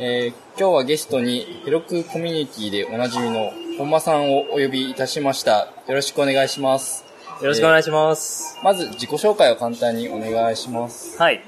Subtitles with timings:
[0.00, 5.72] えー、今日はゲストにヘロクコミュニティでおなじみの本間さんをお呼びいたしました。
[5.88, 7.04] よろしくお願いします。
[7.42, 8.60] よろしくお願いします。
[8.62, 11.18] まず自己紹介を簡単にお願いします。
[11.18, 11.42] はい。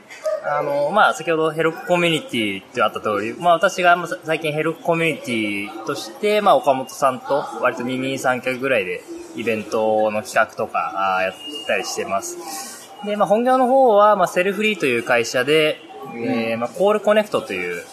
[0.45, 9.01] あの、まあ、先ほどヘロクコミュニティってあった通り、まあ、私が最近ヘロクコミュニティとして、まあ、岡本さんと割と二人三脚ぐらいで
[9.37, 11.35] イベントの企画とかあーやっ
[11.69, 12.91] たりしてます。
[13.07, 15.79] で、まあ、本業の方は、まあ、セルフリーという会社で、
[16.17, 17.85] えーまあ、 CallConnect という、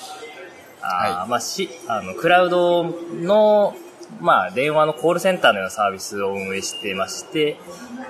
[0.82, 3.76] あーはいまあ、し、あの、クラウドの、
[4.22, 7.60] まあ、電話のコールセンターのようなサービスを運営していまして、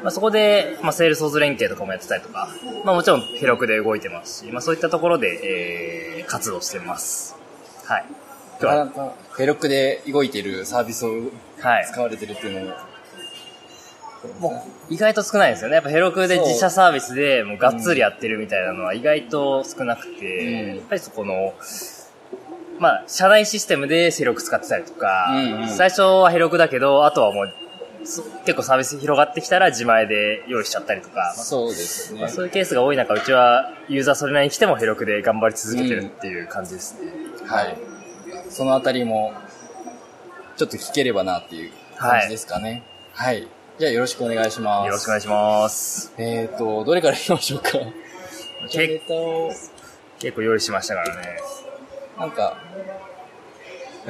[0.03, 2.49] まあ、そこで、まあ、 Salesforce 連携とかもやってたりとか、
[2.85, 7.35] まあ、もちろん、 Heroku で動いてますし、まあ、そういったところで、えー、活動してます。
[7.85, 8.05] はい。
[8.59, 11.09] 今日は、なかなか Heroku で動いているサービスを
[11.59, 11.87] はい。
[11.91, 12.75] 使われてるっていうのも、
[14.39, 15.75] もう、意外と少ないですよね。
[15.75, 21.53] やっぱ Heroku で自社サービスで、もう、がっつりやってるみたいなのは意外と少なくて、うんやっぱりそこの、
[22.79, 27.53] まあ、社内システムでヘロク使ってたりとか、うんうん最初はヘロクだけど、あとはもう、
[28.03, 32.29] そ結構サービス広がってきたら自前で用意しちゃったりとか、まあそうですねまあ、。
[32.29, 37.11] そういうケースが多い中、うちはユーザーそれなりに来てもヘロクで頑張り続けてるっていう感じですね。
[37.45, 37.77] はい。
[38.49, 39.33] そのあたりも、
[40.55, 42.83] ちょっと聞ければなっていう感じですかね。
[43.13, 43.47] はい。
[43.77, 44.85] じゃあよろしくお願いします。
[44.85, 46.13] よろしくお願いします。
[46.17, 47.71] えーと、どれからいきましょうか？
[48.71, 49.51] けネタを、
[50.19, 51.39] 結構用意しましたからね。
[52.17, 52.57] なんか、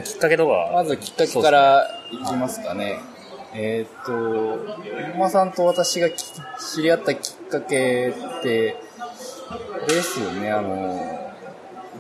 [0.04, 3.00] きっかけとかは、まずきっかけからいきますかね。
[3.54, 6.24] えーと、本間さんと私がき
[6.60, 8.78] 知り合ったきっかけって、
[9.88, 11.34] ですよね、あの、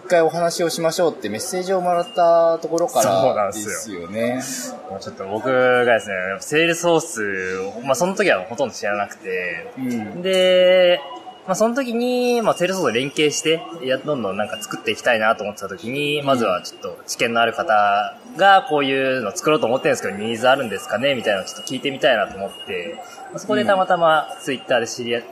[0.05, 4.41] 一回お話をしましょうってメッセージをもらったところかそうならですすよね。
[4.89, 10.21] もうちょっと僕がですね、セールスソースを、まあその時はほとんど知らなくて、うん。
[10.21, 11.01] で、
[11.47, 21.15] まあその時に、まあセールスソと連携して、いや、どんどんなんか作っていきたいなと思ってた時に、まずはちょっと知見のある方がこういうの作ろうと思ってるんですけど、ニーズあるんですかね？
[21.15, 25.23] みたいなのをちょっと聞いてみたいなと思って、まあそこでたまたまツイッターで知り合い、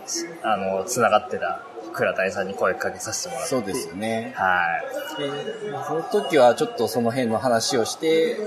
[0.43, 3.49] あの、繋がってた倉谷さんに声かけさせてもらって。
[3.49, 4.33] そうですよね。
[4.37, 4.63] は
[5.17, 5.21] い。
[5.21, 5.29] で、
[5.85, 8.37] その時はちょっとその辺の話をして、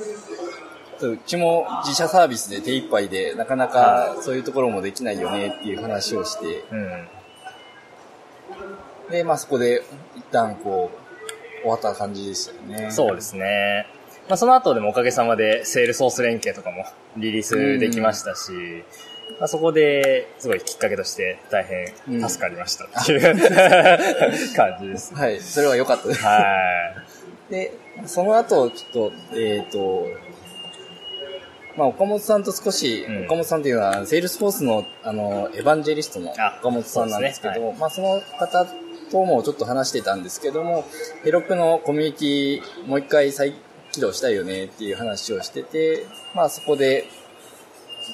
[1.02, 7.08] うちも自社サービスで手一杯で、なかなかそういうところもできないよねっていう話をして、うん。
[9.10, 9.82] で、まあそこで
[10.16, 12.90] 一旦こう、終わった感じでしたよね。
[12.90, 13.86] そうですね。
[14.28, 16.84] まあ、その後でもおかげさまで Salesforce 連携とかも
[17.16, 18.52] リリースできましたし、
[19.38, 23.20] まあ、そこですごいきっかけとして大変助かりましたっていう、
[24.54, 25.14] 感じです。
[25.14, 26.22] はい、それは良かったです。
[26.22, 26.44] は
[27.50, 27.72] で、
[28.04, 30.06] その後、ちょっと、えっ、と、
[31.76, 38.66] まあ、岡本さんと少し、うん岡本さんっていうのは、 Salesforce の、あの、エヴァンジェリストのあ岡本さんなんですけど、そうでまあ、その方
[39.10, 40.84] ともちょっと話してたんですけども、
[41.24, 43.54] ヘロクのコミュニティ、もう一回再
[43.92, 47.06] 起動したいよねっていう話をしてて、まあ、そこで、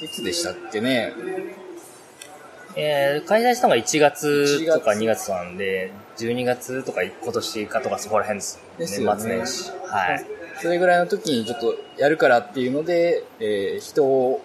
[0.02, 1.12] いつでしたっけね？
[2.76, 2.80] い。
[2.80, 8.60] えー、開催したのが1月とか1 2月なんで、12月とか今年かとかそこら辺です。
[8.78, 9.70] ですよね年末年始。
[9.86, 10.26] はい。
[10.60, 14.40] それぐらいの時にちょっとやるからっていうので、えー人を、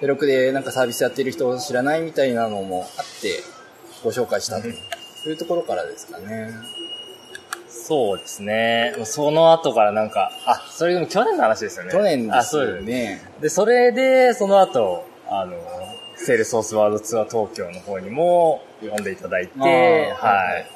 [0.00, 3.42] ヘロクでなんかサービスやってる人を知らないみたいなのもあって、
[4.02, 4.68] ご紹介したと。
[5.24, 6.50] そういうところからですかね。
[7.66, 8.94] そうですね。
[9.04, 11.92] その後からなんか、あ、それでも去年の話ですよね。
[11.92, 13.22] 去年であ、すそうですね。
[13.40, 15.56] で、それで、その後、あの、
[16.16, 20.66] セールソースワールドツアー東京の方にも呼んでいただいて、ははい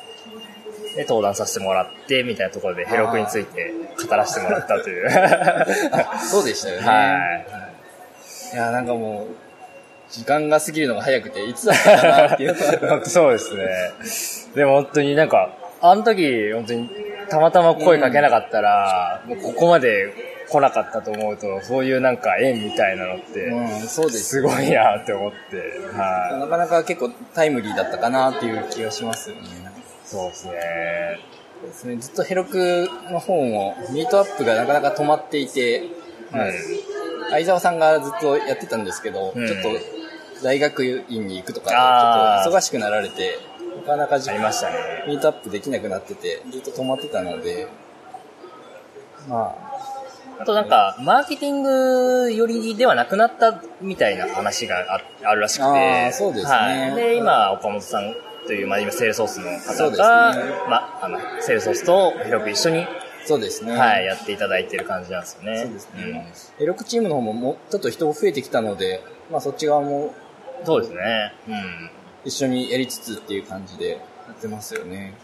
[0.92, 0.96] い。
[0.96, 3.74] で、登壇させてもらって、みたいなところでヘロクについて
[4.08, 5.08] 語らせてもらったという。
[5.92, 6.86] あ そうでしたよね。
[6.86, 7.16] は
[8.52, 8.54] い。
[8.54, 9.47] いや、なんかもう、
[10.10, 12.56] 時間が過ぎるのが早くて、いつだったかなっていう
[13.04, 14.54] そうですね。
[14.54, 16.90] でも本当になんか、あの時、本当に
[17.28, 20.12] たまたま声かけなかったら、もうここまで
[20.48, 25.36] 来なかったと思うと、そういうなんか縁みたいなのって、うん、そうですすごいなって思って、
[25.96, 26.40] はい。
[26.40, 29.42] なかなか結構タイムリーだったかなっていう気がしますよね。
[30.04, 30.52] そうですね。
[31.62, 35.82] ですねずっとヘロクの方も、ミートアップがなかなか止まっていて、
[36.32, 36.52] うん。
[37.30, 39.97] 相沢さんがずっとやってたんですけど、うんちょっと
[40.42, 43.38] 大学院に行くとか、ちょっと忙しくなられて、
[43.78, 45.04] なかなかじありましたね。
[45.06, 47.68] ミートアップできなくなってて、ずっと止まってたので、
[49.28, 49.54] ま
[50.40, 56.12] あとなんか、マーケティング寄りではなくなったみたいな話がああるらしくて。
[56.12, 56.94] そうですねはい。
[56.94, 58.14] で、今、岡本さん
[58.46, 62.88] という、まあ今、セールソースの方が、ねまあ、あの、セールソースとヘロク一緒に、あ、
[63.26, 63.76] そうですね。
[63.76, 65.62] はい、やっていただいてる感じなんですよね。
[65.64, 66.32] そうですね。
[66.58, 70.27] ヘロクチームの方ももうちょっと人も増えてきたので、まあそっち側もうん。
[70.64, 71.34] そうですね。
[71.48, 71.90] うん。
[72.24, 73.98] 一緒にやりつつっていう感じでや
[74.32, 75.14] ってますよね。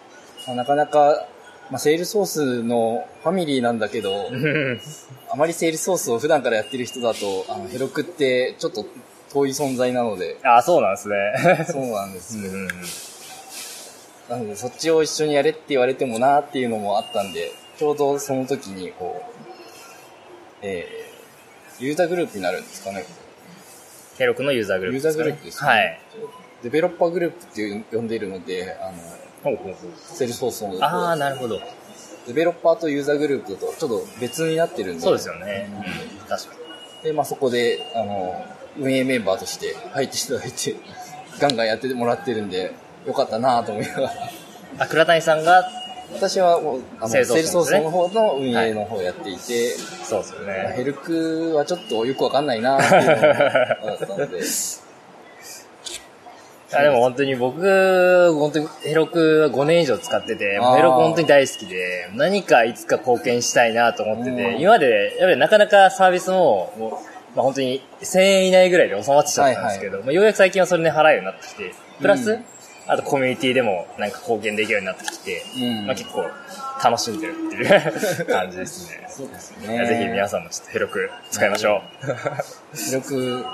[0.47, 1.27] まあ、なかなか
[1.71, 4.31] まあ、セールソースのファミリーなんだけど、
[5.31, 8.85] あまりセールソースを普段からやってる人だと、あの、ヘロクってちょっと
[9.33, 11.17] 遠い存在なので、あ、そうなんですね。
[11.67, 12.51] そうなんですよ。
[12.51, 12.69] うん
[14.29, 19.33] なので、そっちを一緒にやれって言われてもなっていうのもあったんで、ちょうどその時に、こう、
[20.63, 23.05] えー、ユーザーグループになるんですかね。
[24.19, 25.25] ヘロクのユーザーグループですか、ね。
[25.25, 26.01] ユーザーグループですねはい。
[26.63, 28.93] デベロッパーグループっていう呼んでいるので、あの、
[29.43, 29.91] ほうほうほう。
[29.97, 31.61] セールソースの、ああ、なるほど。
[32.27, 35.01] デベロッパーとユーザーグループだとちょっと別になってるんで。
[35.03, 35.69] そうですよね。
[36.23, 36.55] うん、確か
[37.03, 37.05] に。
[37.05, 38.43] で、まあそこで、あの、
[38.79, 40.77] 運営メンバーとして入っていただいて、
[41.39, 42.73] ガンガンやってもらってるんで、
[43.07, 44.13] よかったなと思いながら。
[44.79, 45.69] あ、倉谷さんが、
[46.13, 50.75] 私はもう、あの、セセールスソースの方の運営の方をやっていて、そうですよまあね。
[50.77, 54.41] ヘルクはちょっとよくわかんないなっていうのったので、
[56.77, 64.61] あでも本当に僕、本当にヘロクは5年以上使ってて、ヘロク本当に大好きで、何かいつか貢献したいなと思ってて、うん。
[64.61, 66.73] 今まで、やっぱりなかなかサービスも、
[67.35, 72.45] まあ本当に1000円以内ぐらいで収まってきちゃったんですけど、まあようやく最近はそれで払うようになってきて、プラス、うん
[72.87, 76.29] あとコミュニティでもなんか貢献できるようになってきて、うんまあ結構
[76.83, 79.07] 楽しんでるっていう 感じですね。
[79.09, 82.07] そうですいやぜひ皆さんもちょっとヘロク使いましょう。
[82.77, 83.47] ヘロク、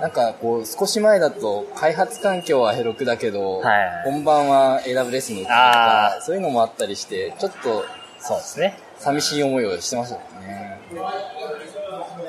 [0.00, 7.84] なんかこう、少し前だと開発環境はヘロクだけど、はい本番は AWS のうちとあか、そういうのもあったりして、ちょっと
[8.20, 8.78] そうですね。
[8.98, 10.78] 寂しい思いをしてましたね。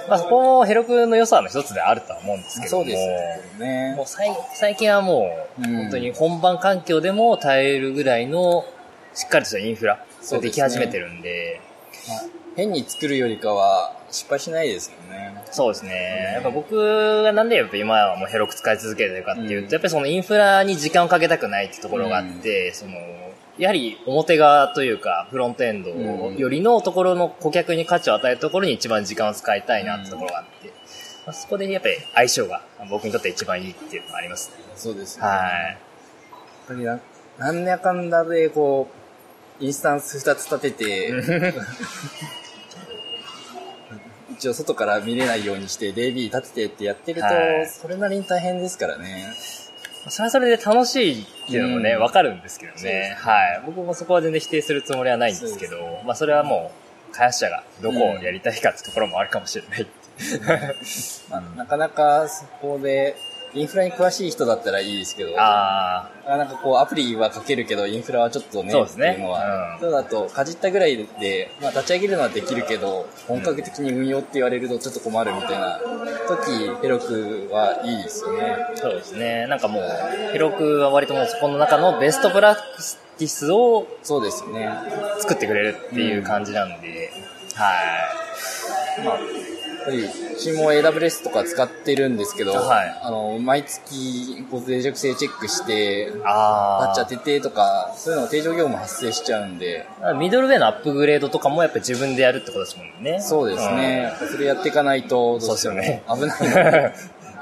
[0.09, 2.83] まあそこもヘロクの良さの一つであるとは思うんですけども。
[2.83, 4.05] そうですよねもう。
[4.05, 8.65] 最最近はもう、うん本当に本番環境でも耐えるぐらいの、
[9.13, 11.61] しっかりとしたインフラそうでき始めてるんで、
[12.07, 15.43] まあ変に作るよりかは失敗しないですよね。
[15.51, 16.31] そうですね。
[16.33, 22.91] やっぱ僕がなんでやっぱ今はもうヘロク使い続けてるかっていうと、うんやっぱりそのインフラに時間をかけたくないってところがあって、その、
[23.59, 30.69] やはり表側というか、フロントエンドよりのところの顧客に価値を与えるところに一番時間を使いたいなってところがあって、
[31.25, 34.55] まあそこでやっぱり相性が僕にとって一番いいっていうのがありますね。
[34.75, 35.27] そうですね。
[35.27, 35.37] はい。
[35.37, 35.77] やっ
[36.67, 36.99] ぱりな、
[37.37, 38.87] なんやかんだで、こ
[39.59, 41.13] う、インスタンス2つ立てて、
[44.31, 49.33] 一応外から見れないようにして DB 立ててってやってるとはい、それなりに大変ですからね。
[50.09, 52.83] それはそれで楽しいっていうのもね、うんわ、かるんですけどね。
[52.83, 53.63] ねはい。
[53.65, 56.71] 僕もそこは全然否定するつもりはないんですけど、まあそれはも
[57.11, 59.87] う、開発者がどこをやりたいかってところもあるかもしれない。
[61.29, 63.15] まあなかなかそこで、
[63.53, 69.11] インフラに詳しい人だったらいいですけど、あなかなかこうアプリは書けるけど、インフラはちょっとね、そうですね。
[69.11, 69.79] っていうのは、うん。
[69.79, 75.79] そうだと、かじったぐらいで、まあ立ち上げるのはできるけど、本格的に運用って言われるとちょっと困るみたいな
[76.27, 78.57] 時、ヘロクはいいですよね。
[78.73, 79.47] あ、そうですね。
[79.47, 79.83] なんかもう、
[80.31, 82.61] ヘロクは割ともうそこの中のベストプラク
[83.17, 84.69] ティスをそうですよね。
[85.19, 87.11] 作ってくれるっていう感じなんで、
[87.55, 87.73] は
[89.03, 89.38] まあ、やっぱり、
[89.87, 100.13] うちも AWS とか使ってるんですけど、はいあの、毎月、こう、脆弱性チェックしてい。、あパッチ当ててとか、そういうの定常業務発生しちゃうんで、あ。
[100.13, 103.19] ミドルウェイのアップグレードとかもやっぱり自分でやるってことですもんね。
[103.21, 104.13] そうですね。
[104.31, 106.01] それやっていかないと、そうです危ないで、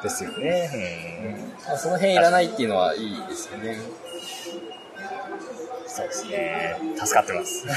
[0.03, 1.37] ですよね。
[1.67, 3.69] まあその辺いらないっていうのはいいですよね。
[3.69, 3.77] うん。
[5.89, 6.77] そうですね。
[6.95, 7.65] 助かってます。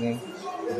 [0.00, 0.18] ね。
[0.72, 0.78] きっ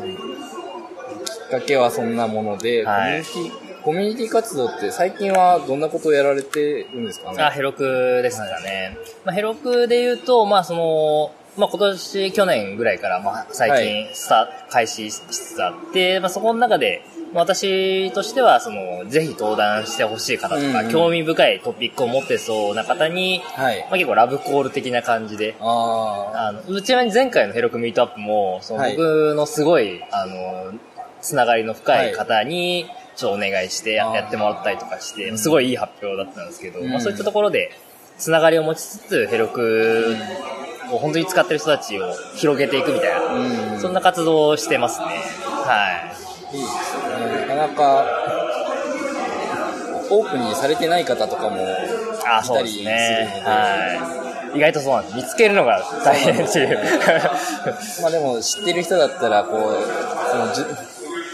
[1.59, 3.23] かけはそんなもので、はい。
[3.23, 7.43] コミュニティ、コミュニティ活動って最近はどんなことをやられてるんですかね？
[7.43, 7.83] あ、ヘロク
[8.23, 8.97] ですかね。
[9.25, 23.79] まあ、ヘロクで言うと、まあ、その、まあ、今年、去年ぐらいから、まあ、最近、スタ、開始しつつあって、まあ、そこの中で、まあ私としては、その、ぜひ登壇してほしい方とか、うん興味深いトピックを持ってそうな方に、はい。
[23.81, 28.95] まあ、結構ラブコール的な感じで、ああの、ちなみに前回のヘロクミートアップも、そのはい。
[28.95, 30.73] 僕のすごい、あの、
[31.23, 37.71] つながりの深い方に、ちょっとお願いしてやってもらったりとかして、うんすごいいい発表だったんですけど、うんまあそういったところで、
[38.17, 40.15] つながりを持ちつつ、ヘロク
[40.91, 43.33] を本当に使ってる人たちを広げていくみたいな、あ。
[43.33, 43.79] うん。
[43.79, 45.05] そんな活動をしてますね。
[45.05, 46.11] は
[46.53, 47.47] いいですね。
[47.47, 48.05] なかなか、
[50.11, 51.59] オープンにされてない方とかも、い。
[52.25, 53.41] あー、そうですね。
[53.45, 54.19] は
[54.53, 54.57] い。
[54.57, 55.15] 意外とそうなんです。
[55.15, 56.79] 見つけるのが大変っていう。
[58.01, 59.83] まあでも知ってる人だったら、こう、
[60.29, 60.53] その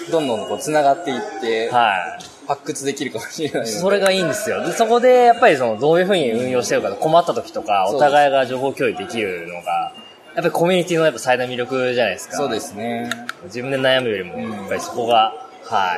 [0.10, 2.24] どんどんこう繋がっていって、はい。
[2.48, 3.68] 発掘できるかもしれない。
[3.68, 4.66] それがいいんですよ。
[4.66, 9.94] で、そこで、やっぱりその、どういうふうに運用してるか、困った時とか、お互いが情報共有できるのが、
[10.34, 12.38] やっぱりコミュニティのやっぱ最大の魅力じゃないですか。
[12.38, 13.10] そうですね。
[13.44, 15.96] 自分で悩むよりも、うんやっぱりそこが、は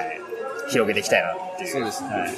[0.67, 1.71] い、広げていきたいなっていう。
[1.71, 2.29] そうですねはい、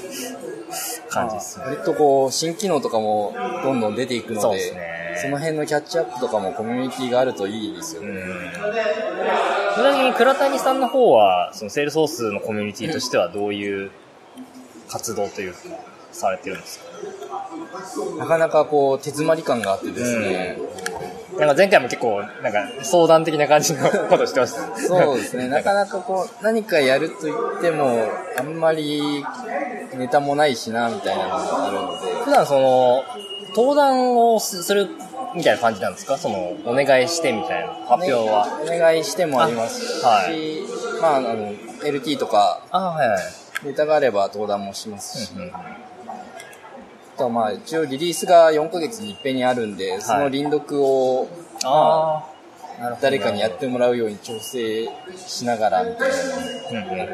[1.10, 1.65] 感じですね。
[1.65, 8.10] 割とこう、新機能とかもどんどん出ていくので、そうですねその辺のキャッチアップとかもコミュニティがあるといいですよね。
[8.10, 9.62] うん。
[9.75, 13.92] ちなみに倉谷さんの方は、そのセールソースのコミュニティとしてはどういう
[14.89, 15.60] 活動というか、
[16.12, 16.86] されてるんですか？
[18.20, 20.58] なかなかこう、手詰まり感があってですね、
[21.39, 24.68] なんか前回も結構、なんか相談的な感じのことしてました。
[24.68, 24.74] ね。
[24.88, 29.25] そうですね、 なかなかこう、何かやると言っても、あんまり
[29.96, 33.03] ネタもないしな、みたいなのがあるので、普段その、
[33.56, 34.88] 登壇をする
[35.36, 36.18] みたいな感じなんですか？
[36.18, 38.60] その、お願いしてみたいな発表は。
[38.62, 40.22] お願いしてもありますし、あは
[41.02, 41.52] まあ、あの、
[41.84, 43.22] LT とか、あはいはい。
[43.66, 45.52] ネタがあれば登壇もしますし、うんうん
[47.16, 51.28] あとはまあ、一応リリースが4ヶ月に一遍にあるんで、その輪読を、
[51.63, 52.25] あ
[52.80, 53.04] あ、なるほど。
[53.04, 56.16] 誰かにやってもらうように調整しながら、みたいな。
[56.72, 57.10] うんうん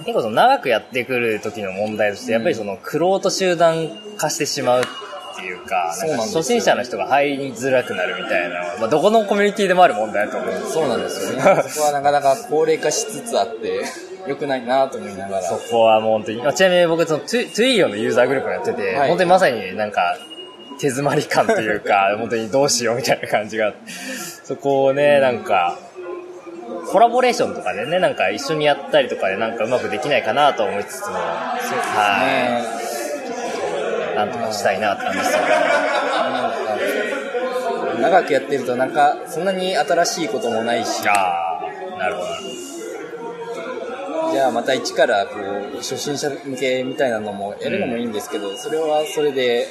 [0.00, 4.84] 結構その長くやってくる時の問題として、やっぱりその、クロート集団化してしまうっ
[5.40, 10.54] ていうか、そうなん初心者の人が入りづらくなるみたいな、まあ、どこのコミュニティでもある問題だと思う。
[10.54, 11.62] んですそうなんですよね。
[11.68, 13.82] そこはなかなか高齢化しつつあって、
[14.26, 15.42] 良くないなと思いながら。
[15.42, 19.08] そこはもう本当に、あちなみに僕そのトゥ、トゥイーヨのユーザーグループをやってて、はい。
[19.08, 20.16] 本当にまさになんか、
[20.78, 23.72] 手詰まり感というか、 本当にどうしようみたいな感じが
[24.44, 25.78] そこをね、なんか、
[26.90, 31.58] コラボレーションとかでね、なんか一緒にやったりとかでなんかうまくできないかなと思いつつも、は
[32.24, 32.62] ね。
[32.62, 32.89] い、
[34.24, 35.48] なんとかしたいなって感じですよね。
[38.00, 41.60] 長くやってるとなんか、そんなに新しいこともないし、あ
[41.94, 42.28] あ、なるほど。
[44.32, 45.34] じゃあまた一からこ
[45.74, 49.68] う、初心者向けみたいなのもやるのもいいんですけど、それはそれで、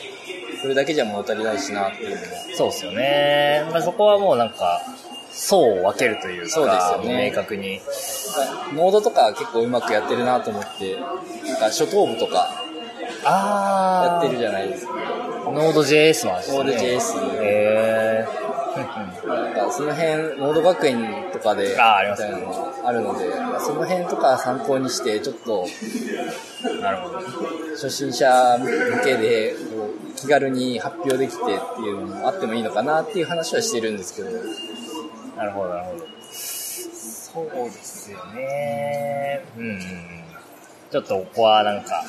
[0.61, 2.21] それだけじゃ物足りないしなっていうのも。
[2.55, 3.67] そうですよね。
[3.71, 4.81] まあ、そこはもうなんか、
[5.31, 7.79] 層を分けるというか、そうですよね明確に。
[8.75, 10.97] ノードとか結構うまくやってるなと思って、
[11.45, 12.68] なんか初等部とかあ
[13.23, 14.93] やってるじゃないですか。
[15.51, 16.57] ノード JS もあですね。
[16.57, 18.27] ノード JS へ
[19.27, 23.25] なんかその辺、ノード学園とかで、みあーありますたいなのがあるので、
[23.59, 26.81] その辺とか参考にして、ちょっとー。
[26.81, 27.19] なるほど。
[27.71, 29.55] 初心者向けで、
[30.15, 34.29] 気軽に発表できてっていうのもあってもいいのかなっていう話はしてるんですけど、
[35.35, 36.05] なるほど、なるほど。
[36.31, 39.45] そうですよね。
[39.57, 39.79] うん。
[40.91, 42.03] ちょっとここはなんか、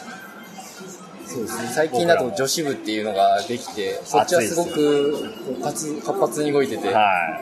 [1.30, 5.32] そうですね、最近だと女子部っていうのができて、そっちはすごく
[5.62, 7.40] 活活発に動いてて、は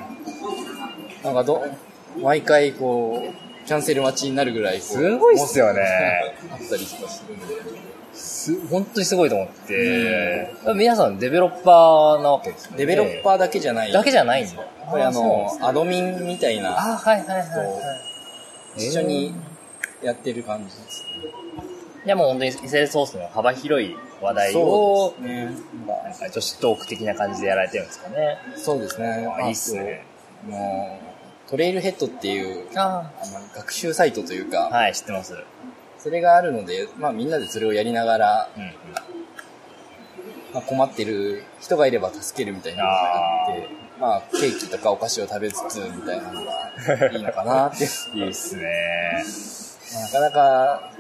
[1.25, 1.65] なんかど、
[2.23, 5.81] 毎回こう、キャンセル待ちになるぐらいすごいっすよね
[6.51, 7.55] あったりとかするんで。
[7.55, 7.59] い。
[8.13, 12.77] す、本当にすごいと思って、皆さんデベロッパーなわけですよね。
[12.77, 13.93] デベロッパーだけじゃない。
[13.93, 14.61] だけじゃないんだ。
[14.61, 17.43] やっぱりあの、アドミンみたいな、あ、はいはいは
[18.77, 18.87] い。
[18.87, 19.35] 一緒に
[20.03, 21.08] やってる感じです
[22.09, 22.15] ね。
[22.15, 25.45] いやもう本当にセールスソースの幅広い話題を、ね。
[25.87, 28.39] なんか女子トーク的な感じでやられてるんですかね。
[28.57, 29.29] そうですね。
[29.39, 30.05] あいいっすね。
[30.47, 30.99] も
[31.47, 35.35] う、トレイルヘッドっていう、ああの学習サイトというか、はい、知ってます。
[35.35, 35.45] うん
[35.99, 38.63] それがあるので、まあみんなでそれをやりながら、うん。
[40.55, 43.69] まあ、困ってる人がいれば助けるみたいなのがあって、
[44.01, 47.85] まあケーキとかお菓子を食べつつみたいなのがいいのかなって。
[48.15, 48.63] いいっすね。
[49.93, 50.93] まあなかなか、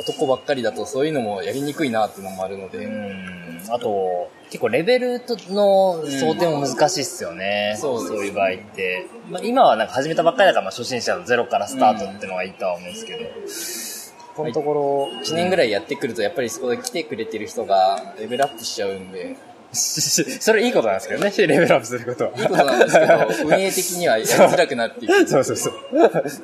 [0.00, 3.60] 男ばっかりだとそういうのもやりにくいなっていうのもあるので、うん。
[3.68, 7.76] あと、結構レベルとの想定も難しいっすよね。
[7.78, 9.06] そうですそういう場合って。
[9.28, 14.10] まあ、今はなんか始めたばっかりだから、まあ初心者のゼロからスタートっていうのがいいとは思うんですけど。
[14.36, 19.36] このところ1年ぐらいやってくるとやっぱりそこで来てくれてる人がレベルアップしちゃうんで、
[19.72, 22.30] それいいことなんですけどね、 レベルアップすることは。
[22.36, 25.14] いいことなんですけど、運営的にはやりづらくなっていく。
[25.28, 25.74] そうそうそう。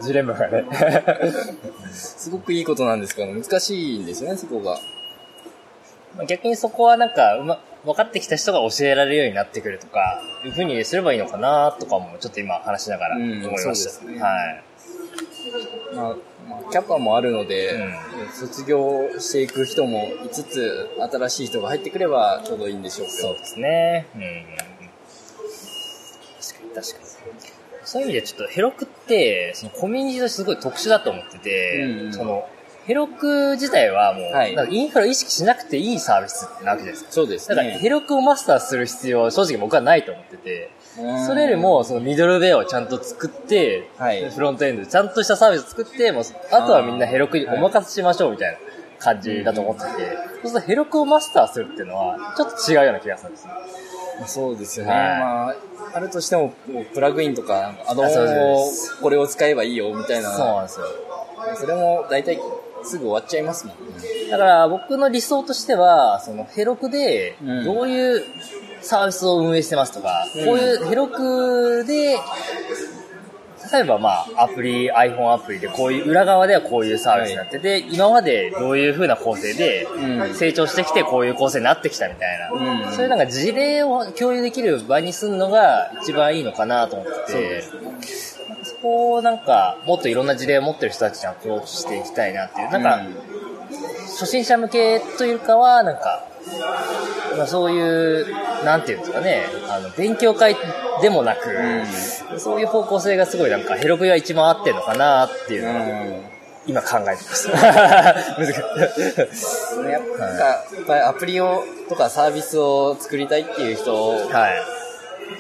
[0.03, 0.65] ジレンマがね。
[1.93, 4.79] すごくいいことなんですけど、難しいんですよね、そこが。
[6.17, 13.91] まあ逆にそこはなんか、うま、分かってきた人が教えられるようになってくるとか、いうふうにすればいいのかなとかも、ちょっと今話しながらうん思いました。
[13.91, 14.63] そうですねはい。
[15.95, 16.17] まあ、まあ、
[16.71, 17.97] キャパもあるので、うん
[18.33, 23.19] 卒業していく人もいつつ、新しい人が入ってくればちょうどいいんでしょうけど。
[23.19, 24.07] そうですね。
[24.15, 24.23] うん。
[26.41, 27.07] 確かに確かに。
[27.85, 32.49] そういう意味でちょっとヘロクって、そのコミュニティとしてすごい特殊だと思ってて、うんうんその、
[32.87, 37.13] ヘロク自体はもう、はいインフラを意識しなくていいサービスなわけじゃないですか。
[37.13, 37.79] そうですだから、ね。
[37.79, 40.71] ヘロクをマスターする必要は正直僕はないと思ってて、
[41.27, 48.59] それよりも、そのミドルウェアをちゃんと作って、はいフロントエンドでちゃんとしたサービスを作って、もう、あとはみんなヘロクにお任せしましょうみたいな
[48.99, 53.53] 感じだと思ってて、そうするとヘロクをマスターするっていうのは、ちょっと違うような気がするんですね。
[54.27, 54.93] そうですよね。
[54.93, 55.55] はいまあ、
[55.93, 58.71] あるとしても、もうプラグインとか、アドオンを
[59.03, 60.31] これを使えばいいよみたいな。
[60.33, 60.87] そうなんですよ。
[61.57, 62.41] それも大体
[62.87, 64.31] すぐ終わっちゃいますもんね。
[64.31, 67.65] だから僕の理想としては、そのヘロクでうん。
[67.65, 68.25] どういう
[68.81, 70.45] サービスを運営してますとか、うん。
[70.45, 72.19] こういうヘロクで、
[73.73, 80.35] 例えばまあアプリ、iPhone アプリでこういう裏側ではこういうサービスになってて、今までどういう風な構成でうん。
[80.35, 82.93] 成長してきてこういう構成になってきたみたいな、うん。
[82.93, 88.36] そういうなんか事例を共有できる場にするのが一番いいのかなと思ってて、そ
[88.87, 93.03] こをなんかもっといろんな事例を持ってる人たちにアプローチしていきたいなっていう、なんか、
[94.19, 96.25] 初心者向けというかは、なんか、
[97.37, 98.27] まあ、そういう、
[98.65, 100.57] なんていうんですかね、あの、勉強会
[101.03, 101.49] でもなく、
[102.39, 105.75] そういう方向性がすごいなんか、ヘロクが一番合ってるのかなっていううん。
[106.11, 106.21] のを、
[106.67, 107.49] 今考えてます。
[107.53, 108.61] 難しい。
[109.91, 114.76] やっぱ、やっぱりアプリを、とかサービスを作りたいっていう人はい。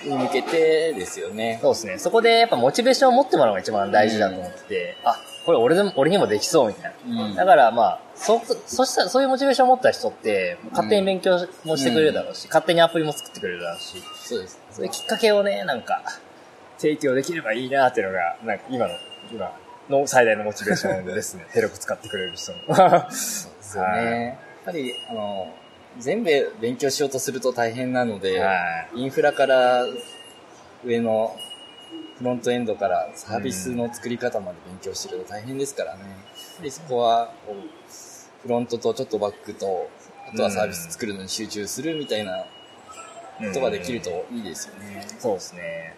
[0.04, 1.58] に向けてですよね。
[1.62, 1.98] そうですね。
[1.98, 7.26] そこでやっぱモチベーションを持ってもらうのが一番大事だと思ってて、あ、これ俺でも、俺にもできそうみたいな。
[7.26, 14.60] うんだからまあ、そ、そしたら、そういうモチベーションを持った人って、勝手に勉強もしてくれるだろうし、勝手にアプリも作ってくれるだろうし、そうです。
[14.72, 16.02] そういうきっかけをね、なんか、
[16.78, 18.94] 提供できればいいなっていうのが、なんか今の、
[19.32, 19.52] 今
[19.88, 21.46] の最大のモチベーションですね。
[21.54, 22.58] ヘロク使ってくれる人の。
[22.76, 24.26] そうですよね。
[24.26, 25.54] やっぱり、あの、
[25.98, 28.54] 全部勉強しようとすると大変なので、は
[28.94, 29.00] い。
[29.00, 29.84] インフラから
[30.84, 31.36] 上の
[32.18, 36.00] フロントエンドからサービスの作り方まで勉強してると大変ですからね。
[36.02, 36.10] やっ
[36.58, 37.30] ぱりそこは、
[38.42, 39.90] フロントとちょっとバックと、
[40.32, 42.46] あとはサービス作るのに集中するみたいな
[43.38, 45.06] ことができるといいですよね。
[45.18, 45.96] そうですね。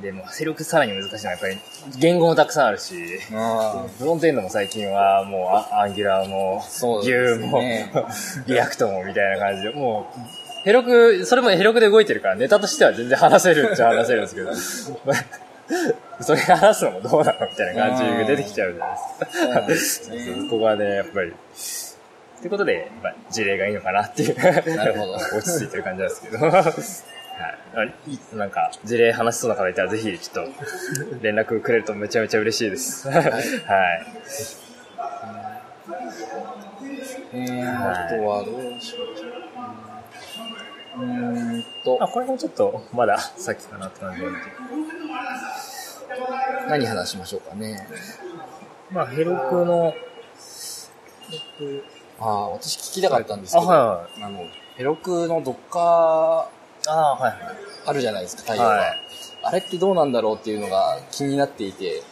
[0.00, 1.58] でも、 Heroku さらに難しいのはやっぱり、
[1.98, 2.94] 言語もたくさんあるし、
[3.32, 7.92] あフロントエンドも最近はもうア Angular も、そうです Vue も、ね
[8.46, 14.50] React もみたいな感じで、もう、 Heroku、それも Heroku で動いてるから、ネタとしては全然話せるっちゃ話せるんですけど、
[16.20, 20.16] それ話すのもどうなのみたいな感じが出てきちゃうじゃないですか。
[20.16, 21.32] そここはね、やっぱり、
[22.40, 24.76] ということで、まあ、事例がいいのかなっていう。
[24.76, 26.38] なるほど 落ち着いてる感じなんですけど。
[27.74, 27.94] はい。
[28.36, 30.52] なんか、事例話しそうな方いたらぜひ、ちょっと、
[31.22, 33.08] 連絡くれるとめちゃめちゃ嬉しいです。
[33.08, 33.26] はい。
[37.32, 41.00] えー、あとはどうしよう。
[41.00, 44.26] うーんとあ、、これもちょっと、まだ先かなって感じで。
[46.68, 47.86] 何話しましょうかね。
[48.90, 49.94] まあ、ヘロクの、
[52.18, 54.44] ああ、私聞きたかったんですけあ、ど、はあの、
[54.76, 56.59] ヘロクのドッカーいはい。
[56.86, 57.56] あはいはい。
[57.86, 58.68] あるじゃないですか、対応が。
[58.68, 59.00] はい。
[59.42, 62.02] あれってどうなんだろうっていうのが気になっていて、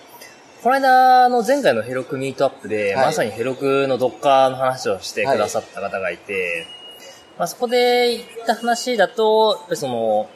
[0.62, 3.06] この間の前回のヘロクミートアップで、はい。
[3.06, 6.66] まさにヘロクのドッカーの話をしてくださった方がいて、
[7.38, 10.28] まあ、そこで言った話だと、やっぱりその、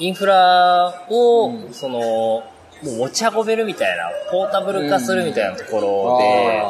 [0.00, 1.72] インフラを、うん。
[1.72, 2.42] その、も
[2.82, 6.62] う持ち運べるみたいな、ポータブル化するみたいなところで、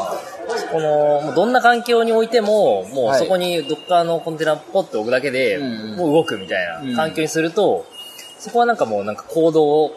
[0.71, 3.19] この、どんな環境においても、もうはい。
[3.19, 5.97] そこにドッカーのコンテナポッと置くだけで、うん。
[5.97, 6.91] もう動くみたいうん。
[6.93, 7.87] な環境にすると、
[8.39, 9.93] そこはなんかもうなんか行動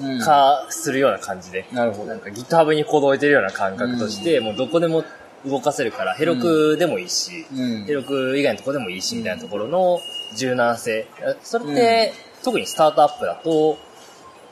[0.00, 0.20] うん。
[0.20, 2.10] 化するような感じで、なるほど。
[2.10, 5.04] なんか GitHub にコードを置いてるような感覚として、もうどこでも
[5.44, 7.84] 動かせるから、ヘロクでもいいし、うん。
[7.84, 9.98] ヘロク以外のとこでもいいし、みたいなところの
[10.36, 11.06] 柔軟性。
[11.42, 12.12] それって、
[12.44, 13.76] 特にスタートアップだと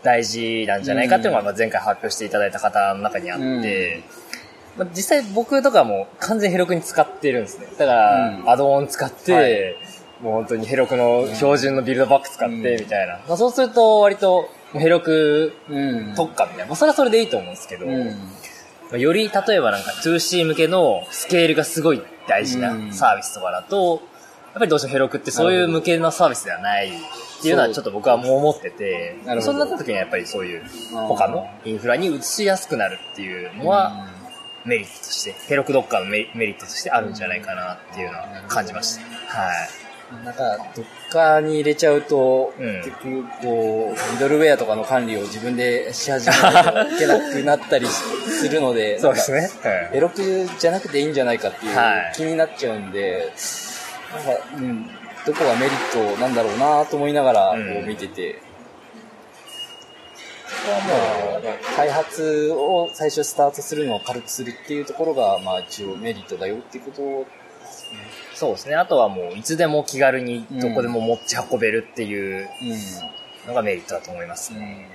[0.02, 4.02] 大事なんじゃないかっていうのがまあ前回発表していただいた方の中にあって、
[4.76, 7.66] まあ、実際僕とかも完全ヘロクに使ってるんですね。
[7.78, 8.50] だから、うん。
[8.50, 9.76] アドオン使って、はい。
[10.20, 12.62] もう本当にヘロクの標準のビルドバック使って、うん。
[12.62, 13.20] みたいな。
[13.26, 16.14] まあ、そうすると割と、ヘロクうん。
[16.14, 16.66] 特化みたいな。
[16.66, 17.86] まあ、それはそれでいいと思うんですけど、
[18.98, 22.92] より例えばなんか 2C 向けのスケールがすごい大事うなん。
[22.92, 24.02] サービスとかだと、
[24.56, 30.62] やっぱりどうしてもヘロクってそういう向けのサービスではないっていうのはちょっと僕はもう思っててそうなった時にはやっぱりそういう
[30.92, 34.08] 他のインフラに移しやすくなるっていうのは
[34.66, 39.02] メリットとして、ヘロクドッカーのメメリットとしてあるんじゃないかなっていうのは感じました。
[39.40, 39.86] はい。
[40.24, 49.40] なんか、どっかに入れちゃうと、うん結局、こう、ミドルウェアとかの管理を自分でし始めないといけなくなったりするので、 そうですね。
[49.40, 49.68] なんか。
[49.92, 53.32] エロクじゃなくていいんじゃないかっていうはい気になっちゃうんで、
[54.14, 54.90] なんか、うん、
[55.26, 58.45] どこがメリットなんだろうなと思いながら、こうんう見てて、そこ
[60.70, 67.26] はもう、開発を最初スタートするのを軽くするっていうところが、まあ一応メリットだよっていうこと
[68.34, 68.74] そうですね。
[68.74, 72.48] あとはもういつでも気軽にどこでも持ち運べるっていう
[73.44, 74.88] うのがメリットだと思いますね。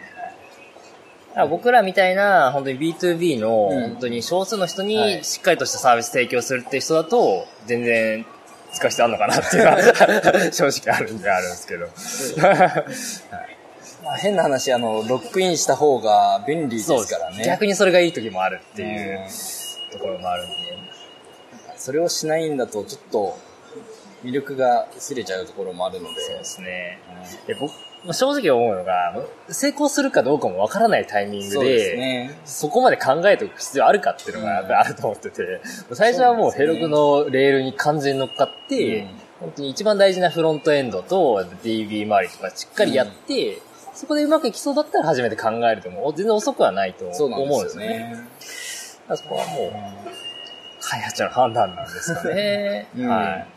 [1.36, 8.26] ら僕らみたいな、本当に B2B の、うん本当に少数の人はにいしっかりとしたサービス提供するっていう人だと、全然
[8.74, 11.88] 使う必要あるのかなっていうのは、 正直あるんであるんですけど。
[14.04, 17.44] まあ、変な話、あの、ロックインした方が便利ですからね。
[17.46, 20.54] 逆にそれがいい時もあるっていううんところもあるんで。
[21.78, 23.38] それをしないんだと、ちょっと、
[24.24, 26.22] 魅力が薄れちゃうところもあるので。
[26.22, 27.00] そうですね。
[27.48, 27.74] で僕、
[28.14, 32.40] 正直思うのが、成功するかどうかもわからないタイミングそうですで、ね。
[32.46, 35.62] そこまで考えておく必要あるかっていうのがやっぱりあると思ってて、
[35.94, 43.58] 最初はもうヘロクのレールに完全に乗っかって、うん本当に一番大事なフロントエンドと DB 周りとかしっかりやって、
[44.02, 46.14] そこでうまくいきそうだったら初めて考えると思う。
[46.16, 47.88] 全然遅くはないとそう思うんですよね。
[47.88, 48.10] ね。
[48.10, 48.24] だか
[49.10, 49.72] らそこはもう、
[50.82, 52.88] 開発者の判断なんですかね。
[52.98, 53.48] うんはい。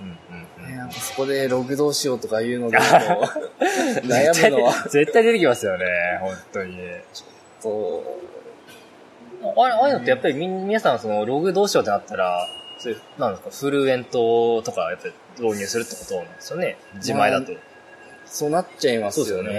[0.00, 2.78] うんうんうんそこでログどうしようとかいうので、
[4.02, 5.86] 悩むのは、絶対出てきますよね、
[6.20, 6.80] 本当に。
[7.60, 8.02] そ
[9.56, 12.48] あれ、ああいうのってやっぱりみん皆さんそのログどうしようってなったら、
[12.78, 16.78] そういう、なんですか、フルエントとかやっぱり導入するってことなんですよね。
[16.94, 17.52] 自前だと。
[17.52, 17.56] う、
[18.32, 19.50] そうなっちゃいますよね。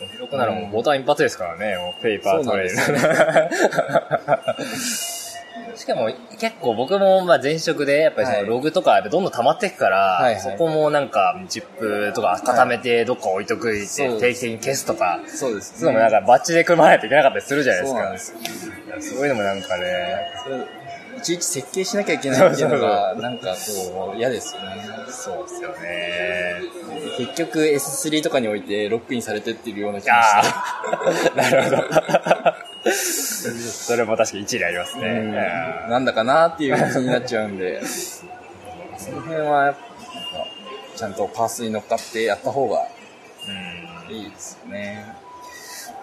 [0.00, 0.12] うん。
[0.12, 2.96] 広くならもうボタン一発ですからね、もうペーパートレイそう
[5.76, 8.46] しかも結構僕もまあ前職でやっぱりそのはい。
[8.46, 10.42] ログとかどんどん溜まっていくから、はいはい。
[10.42, 15.78] そこもなんかチップとか固めてどっか置いとくいて定期的に消すとか、そうです。
[15.78, 18.38] そういうのもなんかバッチで組まないといけなかったりするじゃないですか。
[19.00, 20.32] そういうのもなんかね、
[21.22, 23.54] いちいち設計しなきゃいけないっていうのが、なんか
[23.86, 24.68] こう、嫌ですよね。
[25.08, 26.60] そうですよね。
[27.18, 31.30] 結局 S3 とかにおいてロックインされてってるような気があして。
[31.30, 31.82] あ、 なるほど。
[32.92, 35.06] それも確かに一理ありますね。
[35.08, 35.20] うんう
[35.88, 39.78] んなんだかなっていう気になっちゃうんで、その辺は、やっぱ
[40.96, 42.86] ちゃんとパースに乗っかってやった方が
[44.10, 45.04] うんいいですよね。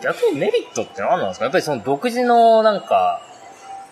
[0.02, 1.46] 逆にメリットって何なんですか？
[1.46, 3.22] やっぱりその独自のなんか、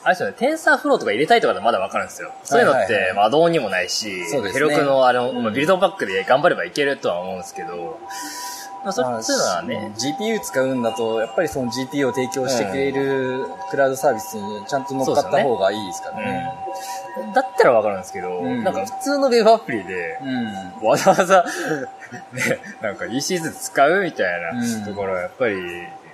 [0.08, 2.32] あれですよね、テンサーフローとか入れたいとかでまだわかるんですよ。
[2.46, 8.00] そういうのって、まあ、どうにもないし、そうですねヘロクのあの、うんまあビルドパックで頑張ればいけるとは思うんですけど、
[8.86, 16.54] まあ、そういうのはね、GPU 使うんだと、やっぱりその GPU を提供してくれるクラウドサービスにちゃんと乗っかった方がいいですからね。
[17.26, 17.34] うん。
[17.34, 20.88] だったらわかるんですけど、うんなんか普通のウェブアプリで、うん。
[20.88, 21.44] わざわざ、
[22.32, 25.58] ね、なんか EC2 使うみたいなうんところはやっぱり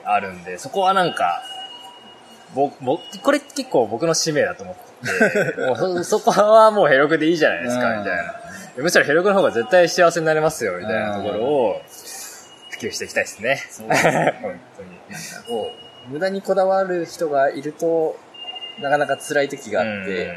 [0.04, 1.44] あるんで、そこはなんか、
[2.54, 8.36] 僕、僕、これ結構僕の使命だと思ってて、 もうそそこはもうヘロクでいいじゃないですか、うんみたいな。
[8.78, 11.82] むしろヘロクの方が絶対幸せになれますよ、みたいなところを
[12.72, 13.64] 普及していきたいですね。
[13.70, 13.88] そう
[14.42, 15.84] 本当に。
[16.08, 18.18] 無駄にこだわる人がいると、
[18.82, 20.36] なかなか辛い時があって、やっ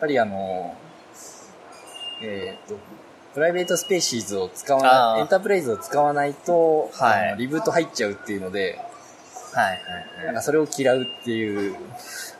[0.00, 0.74] ぱりあの、
[2.22, 2.76] えっ、と、
[3.34, 8.78] プライベートスペーシーズを使わない、エンタープライズを使わないと、はいリブート入っちゃうっていうので、
[9.56, 10.26] はいはいはい。
[10.26, 11.74] なんかそれを嫌うっていう、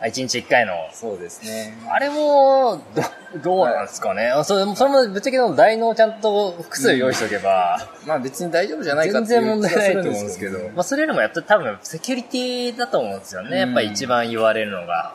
[0.01, 0.75] あ一日一回の。
[0.93, 1.75] そうですね。
[1.91, 4.29] あれも、ど、どうなんですかね。
[4.29, 10.59] あそれそれもぶっちゃけの台のちゃんと複数用意しとけば、まあ別に大丈夫じゃないか全っていう然問題ないと思うんですけど。
[10.59, 13.61] ねまあ、それよりもやっぱ多分、セキュリティだと思うんですよね。
[13.61, 15.15] やっぱり一番言われるのが。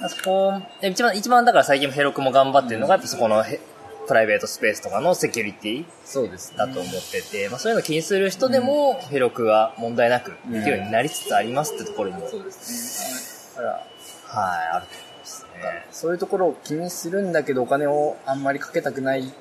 [0.00, 3.60] あそこ、え一番、一番だから最近もヘロクも頑張ってるのが、やっぱそこのへ
[4.06, 6.58] プライベートスペースとかのセキュリティそうですね。
[6.58, 13.64] だと思ってて、まあそういうの気にする人でも、ヘロクは問題なくできるようになりつつありますってところも、そうですね。
[13.64, 15.86] はい、あると思いますね。
[15.90, 19.32] そういうところを気にするんだけどお金をあんまりかけたくない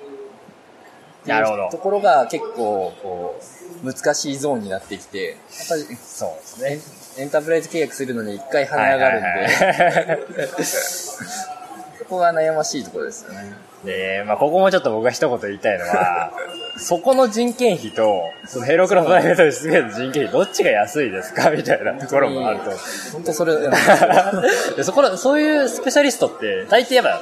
[1.26, 3.42] なるほどうところが結構こ
[3.84, 5.38] う難しいゾーンになってきて、やっ
[5.70, 7.24] ぱりそうですね。
[7.24, 10.14] エンタープライズ契約するのに一回跳ね上がるんで、は
[10.60, 10.64] い
[12.06, 13.54] そこが悩ましいところですよね。
[13.86, 16.32] で、まあ、ここもちょっと僕が一言言いたいのは、
[16.78, 21.50] そこの人件費と、そのヘロクロプライベートで出現の人件費、どっちが安いですか？
[21.52, 22.72] みたいなところもあると。
[23.14, 23.54] 本当それ、
[24.76, 27.22] でそこら、そういうスペシャリストって、大抵やっぱ、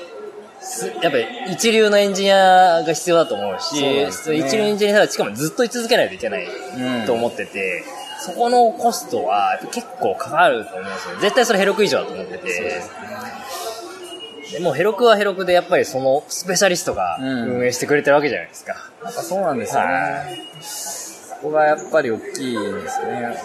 [0.59, 7.83] すやっぱり一流のエンジニアが必要だと思うし、そうね一流のエンジニアがしかもずっと居続けないといけないうんと思ってて、
[8.19, 11.15] そこのコストは結構かかると思うんですよ。
[11.19, 12.81] 絶対それヘロク以上だと思ってて。
[14.53, 18.75] でもうヘロクはヘロクでやっぱりそのスペシャリストがうん運営してくれてるわけじゃないですか。
[19.03, 20.47] なんかそうなんですよはね。
[20.61, 23.35] そこがやっぱり大きいんですよね。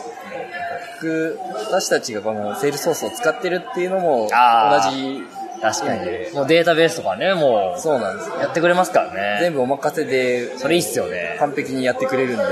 [1.01, 5.23] 僕、私たちがこのセールソースを使ってるっていうのも同じ
[5.61, 6.35] 確かにうん。
[6.35, 8.37] もうデータベースとかね、もう、そうなんですよ。
[8.41, 9.39] やってくれますからね。
[9.41, 11.37] 全部お任せで、それいいっすよね。
[11.41, 12.45] 完璧にやってくれるんで、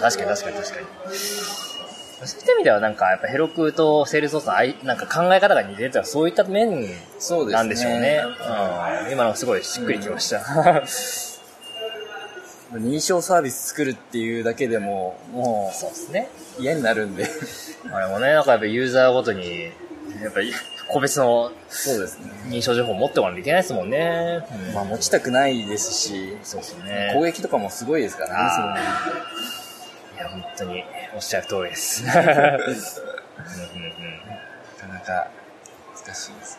[0.00, 0.86] 確かに確かに確かに。
[2.24, 6.88] そういった意味ではなんか、やっぱヘロクとセールスソースのあいなんか考え方が似てるってのはそういった面。
[7.50, 8.22] なんでしょうね。
[9.06, 9.12] うん。
[9.12, 10.38] 今のすごいしっくりきました。
[12.72, 16.28] 認証サービス作るっていうだけでも、もそうですね。
[16.58, 17.28] う嫌になるんで。
[17.92, 19.70] あれもね、なんかやっぱユーザーごとに、
[20.22, 20.52] やっぱり
[20.88, 22.30] 個別のそうですね。
[22.46, 24.40] 認証情報を持っておかないといけないですもんね。
[24.68, 27.12] うんまあ持ちたくないですし、そうですよね。
[27.14, 28.80] 攻撃とかもすごいですからね、
[30.18, 32.02] や、本当におっしゃる通りです。
[32.02, 32.26] うんうんうん
[34.88, 35.30] なかなか
[36.04, 36.58] 難しいです。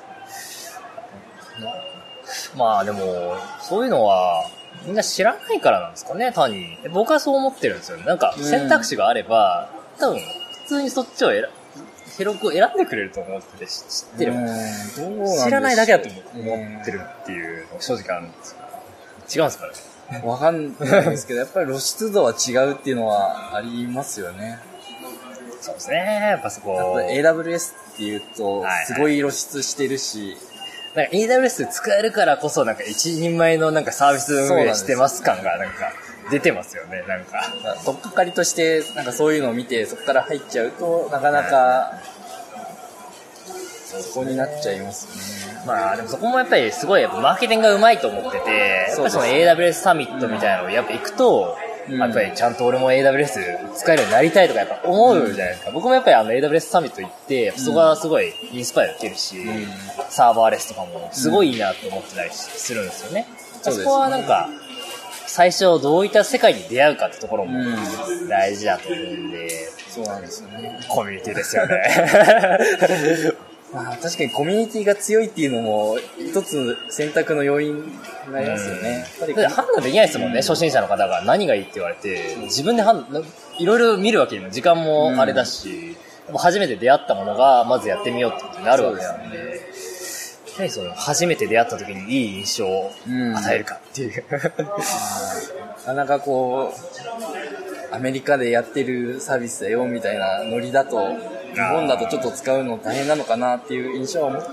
[2.56, 4.50] まあでも、そういうのは、
[4.86, 6.78] みんな知らないからなんですかね、単に。
[6.92, 8.04] 僕はそう思ってるんですよね。
[8.06, 11.46] なんか、選択肢があれば、多分、普通にそっちを選、
[12.18, 14.34] ヘロクを選んでくれると思ってて、知ってる。
[15.44, 18.58] 知らないだけだと思ってるっていうのが正直あるんですよ。
[19.36, 19.97] 違うんですかね。
[20.24, 24.60] わかんないですけど、やっぱり露出度は違うっていうのはありますよね。
[25.62, 25.98] そうですね。
[26.32, 26.96] やっぱそこ。
[26.96, 30.38] AWS っていうとはいはい、すごい露出してるし、
[30.96, 35.92] なんか AWS で使えるからこそ、なんか一人前のなんかサービス運営してます感がなんか
[36.32, 37.54] 出てますよね、なんか。
[37.86, 42.00] とっかかりとして、なんかそういうのを見て、そこから入っちゃうと、なかなか、
[43.88, 45.64] そこになっちゃいますね。
[45.66, 55.72] まあでもそこもやっぱりすごいマーケティングがうまいと思ってて、やっぱりその AWS サミットみたいなのをやっぱ行くと、うんやっぱりちゃんと俺も AWS 使えるようになりたいとかやっぱ思うじゃないですか。
[55.72, 59.68] 僕もやっぱりあの AWS サミット行って、そこはすごいインスパイア受けるし、ん
[60.10, 63.26] サーバーレスとかもすごいいいなと思ってたりするんですよね。
[63.62, 64.50] そこはなんか、
[65.28, 69.50] 最初どういった世界に出会うかってところもうん大事だと思うんで、
[69.88, 70.80] そうなんですよね。
[70.90, 71.84] コミュニティですよね。
[73.84, 77.84] まあ確かにコミュニティが強いっていうのも、一つ選択の要因に
[78.32, 78.90] なりますよね。
[78.90, 83.24] やっぱりだって判断できないですもんね、初心者の方が何がいいって言われて、自分で判断、
[83.60, 85.96] いろいろ見るわけにも時間もあれだし、
[86.36, 89.44] 初めて出会ったものが、ままずやってみようってことになるわけなんで、や
[90.58, 92.92] はりその、初めて出会った時にいい印象を
[93.36, 94.24] 与えるかっていう。
[94.32, 101.08] なかなかこう、アメリカでやってるサービスだよみたいなノリだと、
[101.58, 104.44] 日本だとちょっと使うの大変なのかなっていう印象は持っ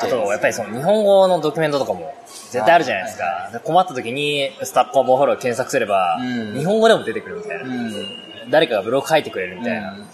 [0.00, 3.50] あと、やっぱりその日本語のドキュメントとかも絶対あるじゃないですか。
[3.52, 7.64] で困った時に、 Stack Overflow 検索すれば、うん日本語でも出てくるみたいな。
[7.64, 8.50] うん。
[8.50, 9.92] 誰かがブログ書いてくれるみたいな。
[9.94, 10.06] うん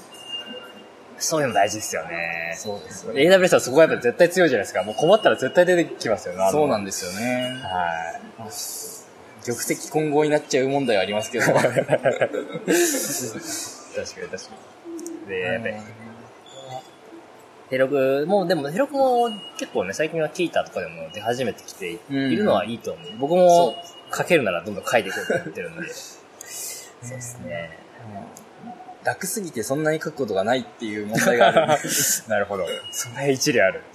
[1.23, 2.55] そういうの大事ですよね。
[2.57, 3.13] そうですね。
[3.29, 4.83] AWS はそこがやっぱ絶対強いじゃないですか。
[4.83, 6.49] もう困ったら絶対出てきますよね。
[6.51, 7.61] そうなんですよね。
[7.63, 8.43] はい。
[9.45, 11.45] 玉石混合になっちゃう問題はありますけど。
[11.53, 12.39] 確かに確か
[15.27, 15.29] に。
[15.29, 15.75] で、やっぱり、
[17.71, 21.99] ヘロクも、でもヘロクも結構ね、最近はキータとかでも出始めてきてい
[22.37, 23.07] るのはいいと思う。
[23.19, 23.77] 僕も
[24.13, 25.89] 書けるならどんどん書いていこうと思ってるんで。
[25.89, 27.79] そうですね。
[29.05, 31.89] 楽すぎてそんなに書くことがないっていう問題があるんで。
[32.29, 32.67] なるほど。
[32.91, 33.83] それ一理ある。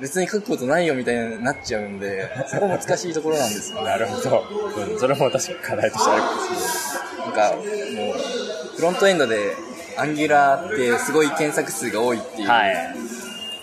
[0.00, 3.82] 別に書くことないよみたいになっちゃうんで、そこ難しいところなんですよ。
[3.82, 4.44] なるほど。
[4.76, 7.26] うんそれも確かに課題としてあるかもしれない。
[7.26, 9.54] なんか、もう、フロントエンドで、
[9.96, 12.74] アンギュラーってすごい検索数が多いっていうはい。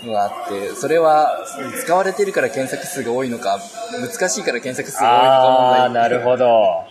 [0.06, 1.46] のがあって、それは
[1.84, 3.60] 使われてるから検索数が多いのか、
[4.00, 6.04] 難しいから検索数が多いのか問題。
[6.04, 6.86] なるほど。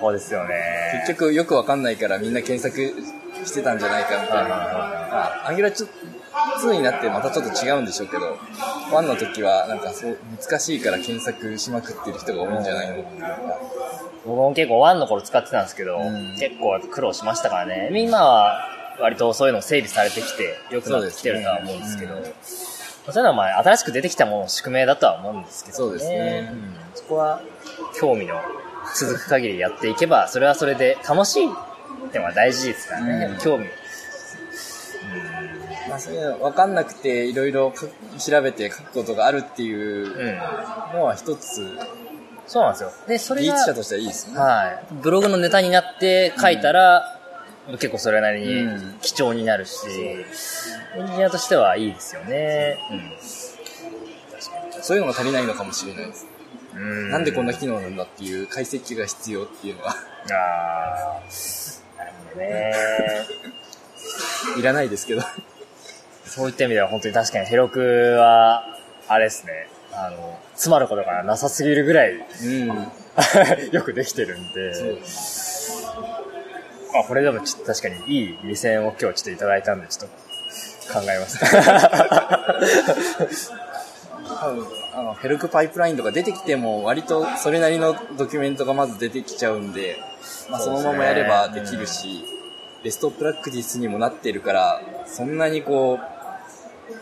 [0.00, 1.02] そうですよね。
[1.06, 2.76] 結局よくわかんないからみんな検索
[3.44, 4.48] してたんじゃないかみたいな。
[4.48, 4.54] ま
[5.44, 8.38] あ、アンギュラーちょっと、2になってまたちょっと違うんでしょうけど、
[8.92, 13.38] 1の時はなんかそう、難しいから検索しまくってる人が多いんじゃないのっていうか
[14.28, 17.90] 僕も結構ワンの頃使ってたんですけど、うん結構苦労しましたからね。
[18.00, 18.60] 今は
[19.00, 27.40] 割とそういうの整備されてきて良くなってきてるとは思うんですけど、そうでそういうのはまあ新しく出てきたものの宿命だとは思うんですけど、そうですねうんそこは
[27.98, 28.34] 興味の
[28.94, 33.26] 続く限りやっていけば、それはそれで楽しいってのは大事ですからね。
[33.32, 33.66] うん興味。
[35.88, 37.72] まあ、そういうの分かんなくていろいろ
[38.18, 40.32] 調べて書くことがあるっていうう
[40.92, 40.96] ん。
[40.98, 41.78] のは一つ、
[42.48, 42.92] そうなんですよ。
[43.06, 44.38] で、それが、技術者としてはいいですね。
[44.38, 44.94] はい。
[44.94, 47.18] ブログのネタになって書いたら、
[47.72, 49.74] 結構それなりにうん貴重になるし、
[50.96, 52.78] エンジニアとしてはいいですよね。
[54.80, 56.26] そういうのが足りないのかもしれないです。
[56.74, 56.80] うん。
[56.80, 62.74] うんなんでこんな機能なんだっていう解析が必要っていうのはあーなるほどね。
[64.56, 65.22] いらないですけど。
[66.24, 67.80] そういった意味では本当に確かにヘロク
[68.18, 68.64] は、
[69.08, 69.68] あれですね。
[69.92, 72.68] あの、詰まることがなさすぎるぐらいうん。
[73.70, 74.72] よくできてるんで。
[76.94, 80.10] あ、これでもちょっと確かにいい目線を今日ちょっといただいたんで、ちょっ
[80.88, 81.38] と考えます。
[84.28, 89.96] 多分あの、ヘルクパイプラインとか出てきても、割とそれなりのドキュメントがまず出てきちゃうんで、
[90.50, 92.24] まあ、そのままやればできるし、
[92.82, 96.17] ベストプラクティスにもなってるから、そんなにこう、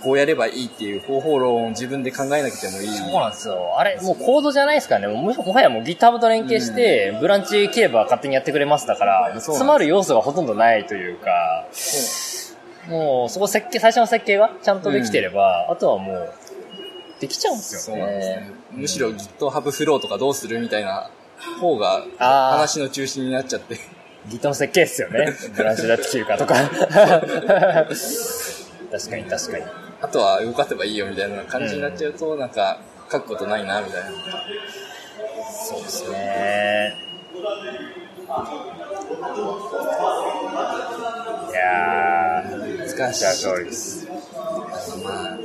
[0.03, 2.89] こうやればいいっていう方法論を自分で考えなくてもいい。
[2.89, 3.79] そうなんですよ。
[3.79, 5.15] あれ、もうコードじゃないですからね。
[5.15, 11.67] もはやもう GitHub と連携して、ブランチ切れば勝手にやってくれますだから、詰まる要素がほとんどないというか、
[12.89, 16.33] もうそこ設計、最初の設計がちゃんとできてれば、あとはもう、
[17.21, 18.03] できちゃうんですよね。
[18.03, 18.51] そうなんですね。
[18.73, 21.11] むしろ GitHub フローとかどうするみたいな
[21.61, 23.79] 方が話の中心になっちゃって。
[24.29, 25.33] Git の設計ですよね。
[25.57, 26.57] ブランチどうやって切るかとか。
[28.99, 29.65] 確かに確かに。
[30.01, 32.79] あとは動かせばいいよみたいな感じになっちゃうと、なんか、
[33.11, 34.11] 書くことないな、みたいな。
[35.53, 36.97] そうですね。
[41.51, 43.25] いやー、難しい。
[43.43, 44.09] 通りです。
[45.05, 45.39] まあ、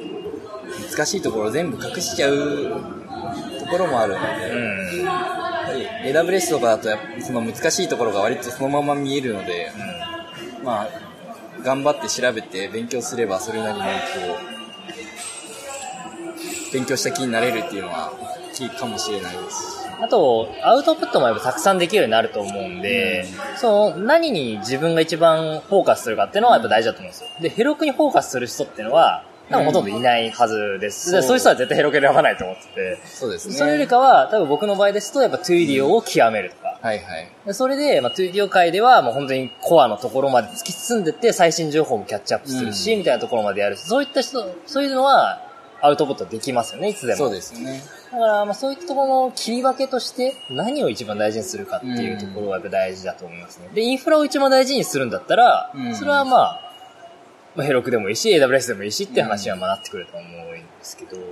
[0.92, 2.82] 難しいところ全部隠しちゃう
[3.60, 5.04] ところもあるので、うん。
[5.04, 9.72] やっぱり AWS とかだとやっぱその難しいところが割とそのまま見えるので、
[10.64, 11.11] まあ、
[11.64, 13.86] 頑張って調べて勉強すればそれなりにこ
[16.70, 18.14] う、勉強した気になれるっていうのは
[18.52, 19.82] 大きいかもしれないですし。
[20.02, 23.26] あと、アウトプットもやっぱたくさんできるようになると思うんで、
[23.58, 27.30] その、何に自分が一番フォーカスするかっていうのはやっぱ大事だと思うんですよ。
[27.40, 31.10] で、ヘロクにフォーカスする人っていうのは、多分ほとんどいないはずです。
[31.10, 33.00] うんでそういう人は絶対ヘロク選ばないと思ってて。
[33.06, 33.54] そうですね。
[33.54, 36.54] それよりかは、多分僕の場合ですと、やっぱ 2D を極める。
[36.82, 37.32] はいはい。
[37.46, 45.48] でそれで、まあ、2D 界ではもう本当にコアのところまで突き進んでって、最新情報もキャッチアップするし、うんみたいなところまでやるし、そういった人、そういうのは、
[45.84, 47.18] アウトプットできますよね、いつでも。
[47.18, 47.82] そうですよね。
[48.12, 53.70] だから、まあそういったところの切り分けとして、何を一番大事にするかっていうところがやっぱ大事だと思いますね。
[53.74, 56.72] で、インフラを一番大事にするんだったら、うんそれはまあ、
[57.56, 61.24] まあ、ヘロクでもいいし、AWS でもいいしって話はまあなってくると思うんですけど、うん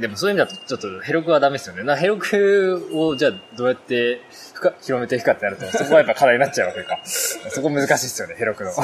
[0.00, 1.82] でもそういう意味だとちょっとヘロクはダメですよね。
[1.82, 4.20] なヘロクをじゃあどうやって
[4.54, 6.98] 深広めていくかってなると、 そこはやっぱ課題になっちゃうわけか。
[7.04, 8.72] そこ難しいですよね、ヘロクの。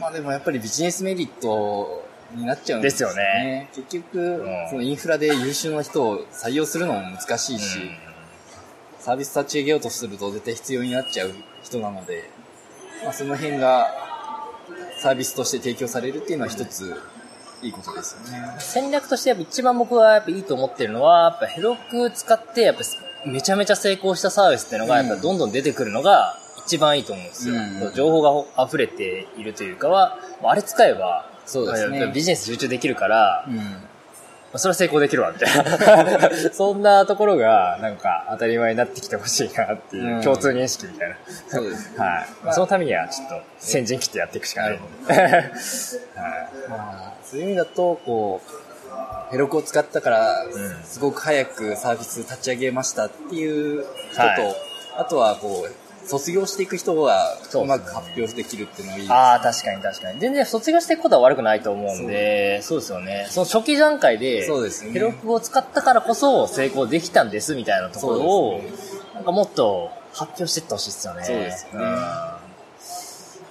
[0.00, 3.68] まあでもやっぱりビジネスメリットになっちゃうんですよね。
[3.74, 7.90] 結局、んそのインフラで優秀な人を採用するのも難しいし、
[9.00, 12.28] サービス立ち上げようとすると絶対必要になっちゃう人なので、
[13.04, 13.88] まあ、その辺が
[15.00, 16.94] サービスとして提供されるっていうのは一つ
[17.62, 18.56] いいことですよね。
[18.58, 22.82] 戦略としてやっぱ一番僕はやっぱいいと思ってるのは、やっぱヘロク使ってやっぱ
[23.26, 27.54] めちゃめちゃ成功したサービスっていうのがやっぱどんどん出てくるのが一番いいと思うんですよ。
[27.54, 33.76] うん情報が溢れているというかは、あれ使えば、そうですねビジネス集中できるから、うん。
[34.56, 36.30] まあそれは成功できるわ、みたいな。
[36.50, 41.16] そんなところが、なんか当たり前になってきてほしいなっていう、うん共通認識みたいな。
[41.46, 41.92] そうです。
[41.98, 42.26] はい。
[42.42, 44.70] まあそのためにはちょっと先陣切ってやっていくしかない。
[44.70, 44.80] はい。
[46.70, 50.52] まあ、そういう意味だと、こう、ヘロクを使ったからん、
[50.84, 54.56] すごく早くサービス立ち上げましたっていう人と、はい
[54.98, 59.12] あとはこう、卒業していく人がそううまく発表できるっていうのがいいです。
[59.12, 60.20] ああ、確かに確かに。
[60.20, 63.26] 全然卒業していくことは悪くないと思うんで、そうですよね。
[63.30, 68.62] その初期段階で、そうですよねヘロクを使ったからこそ成功できたんですみたいなところを、
[69.14, 71.24] なんかもっと発表していってほしいですよね。
[71.24, 72.36] そうですよねうん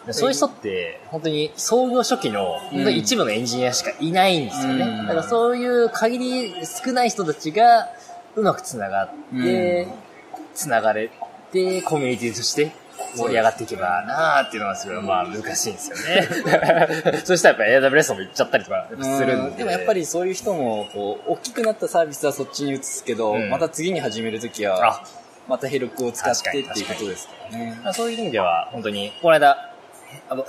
[0.05, 4.85] でそういう人って、本当に創業初期の、本当に一部のエンジニアしかいないんですよね。
[4.85, 7.89] うんだからそういう限り少ない人たちが
[8.35, 9.09] うまくつながっ
[9.41, 9.87] て、
[10.53, 11.09] つながれ
[11.55, 12.71] て、コミュニティとして
[13.15, 17.21] 盛り上がっていけばなーっていうのがすごい、まあ難しいんですよね。
[17.23, 19.57] そしたらやっぱ AWS も行っちゃったりとかするんで。
[19.57, 25.03] でもやっぱりそういう人も、こう、大きくなったサービスはそっちに移すけど、うんまた次に始めるときはあ、
[25.47, 27.79] またヘロクを使ってっていうことですからね。
[27.83, 29.71] まあそういう意味では、本当に、この間、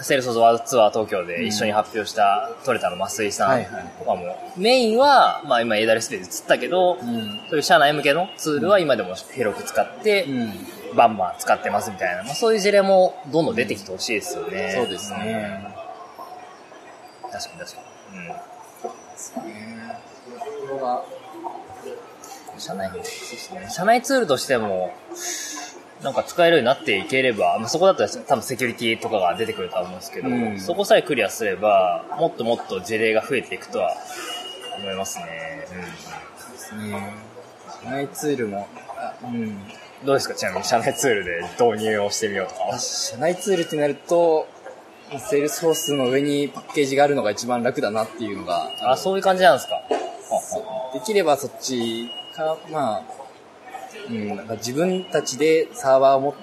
[0.00, 3.64] セールスースワールドツアー東京で一緒に発表したトレタの増井さん
[3.98, 7.40] とかも、メインは、まあ今 AWS で映ったけど、うん。
[7.48, 10.52] そういう社内向けのツールは今でも広く使って、うん。
[10.94, 14.72] バンバン使ってますみたいな、まあそういう事例もどんどん出てきてほしいですよね。
[14.74, 15.64] そうですね。
[17.24, 17.30] うん。
[17.30, 17.80] 確かに確か
[18.12, 18.18] に。
[18.18, 18.28] うん。
[20.68, 21.04] これは
[22.58, 23.68] 社内、そうですね。
[23.70, 24.92] 社内ツールとしても、
[26.02, 33.96] なんか使えるようになっていければ、まあ、そこだったら多分セキュリティとかが出てくるとは思うんですけど、うんそこさえクリアすれば、もっともっと事例が増えていくとは
[34.78, 35.66] 思いますね。
[35.70, 37.12] ですね。
[37.82, 39.58] 社内ツールも、あうん。
[40.00, 40.34] うん、どうですか？
[40.34, 42.78] ちなみに社内ツールで導入をしてみようとか。
[42.78, 44.46] 社内ツールってなると、
[45.30, 49.82] Salesforce の上にパッケージがあるのが一番楽だなっていうのが、あ、そういう感じなんですか？
[50.92, 53.02] できればそっちか、まあ、
[54.08, 56.34] うん、なんか自分たちでサーバーを持っ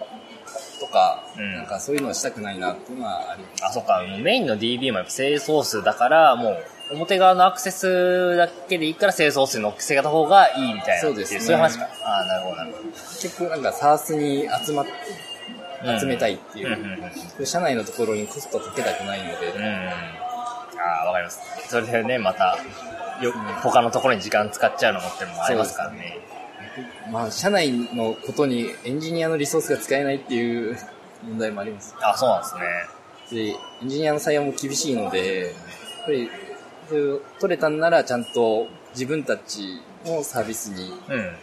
[0.79, 3.65] とか、うんなんかそういうのはしたくないなっていうのはあります。
[3.65, 4.01] あ、そっか。
[4.21, 11.01] メインの DB もやっぱセールスソースだから、もう、表側のアクセスだけでいいからセールスソースに乗っせた方がいいみたいな。
[11.01, 11.87] そうですねそういう話か。
[12.03, 12.89] あなるほど、なるほど。
[12.89, 14.85] 結局なんか SARS に集まっ
[15.85, 19.63] うん集めたいっていう、うん社内のところにコストかけたくないので、うん。
[19.63, 21.41] ああ、わかります。
[21.67, 22.57] それでね、また、
[23.21, 26.19] よ、他のところに時間使っちゃうのもってのもありますからね。
[27.11, 30.77] まあ、社内のことにエンジニアのリソースが使えないっていう
[31.23, 31.95] 問題もあります。
[32.01, 32.61] あ、そうなんですね。
[33.31, 36.29] で、エンジニアの採用も厳しいので、やっぱり、
[37.39, 41.35] 取れたんならちゃんと自分たちのサービスにうん。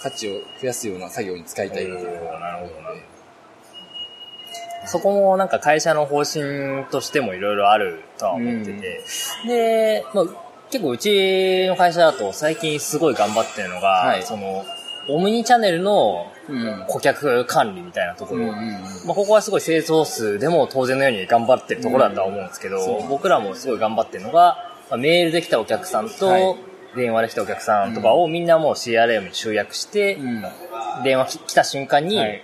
[0.00, 2.50] 価値を増やすような作業に使いたいっていうのがるほどな。
[2.52, 2.78] るほど
[4.86, 9.04] そこもなんか会社の方針としてもいろいろあるとは思ってて、
[9.46, 10.24] で、まあ、
[10.70, 14.22] 結構うちの会社だと最近すごい頑張ってるのが、はい。
[14.22, 14.64] その、
[15.08, 16.84] オムニチャンネルのうん。
[16.88, 18.72] 顧客管理みたいなところ、うんうんうん。
[19.06, 23.08] まあ、ここはすごい製造数でも当然のように頑張ってるところだとは思うんですけど、うん。
[23.08, 26.56] 僕らもすごい頑張ってるのが、まあ、メールで来たお客さんと、はい。
[26.96, 30.44] 電話で来たお客さんとかをみんなもう CRM に集約して、うん。
[31.04, 32.42] 電話き来た瞬間にはい、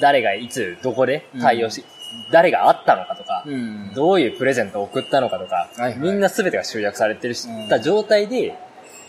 [0.00, 1.84] 誰がいつ、どこで対応し、
[2.30, 3.92] 誰が会ったのかとか、うん。
[3.94, 5.98] どういうプレゼントを送ったのかとか、はいはい。
[5.98, 7.68] みんな全てが集約されてるしうん。
[7.68, 8.56] た状態で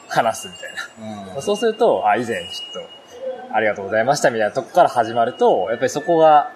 [0.10, 1.42] 話すみたいな。
[1.42, 6.52] そうすると、あ、以前ちょっと、ありがとうございましたみたいなとこから始まると、やっぱりそこが、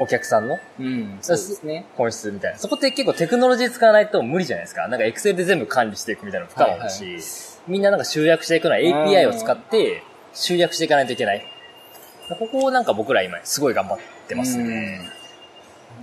[0.00, 0.58] お客さんの？
[0.80, 1.18] うん。
[1.20, 1.84] そうですね。
[1.96, 2.58] 本質みたいな。
[2.58, 4.88] そこって結構テクノロジー使わないと無理じゃないですか？
[4.88, 7.22] なんかエクセルで全部管理していくみたいなの不可能だし、はい
[7.68, 11.44] みんななんか集約していくのは API を使って集約していかないといけない。
[12.38, 15.10] ここをなんか僕ら今すごい頑張ってますね。
[15.14, 15.20] うん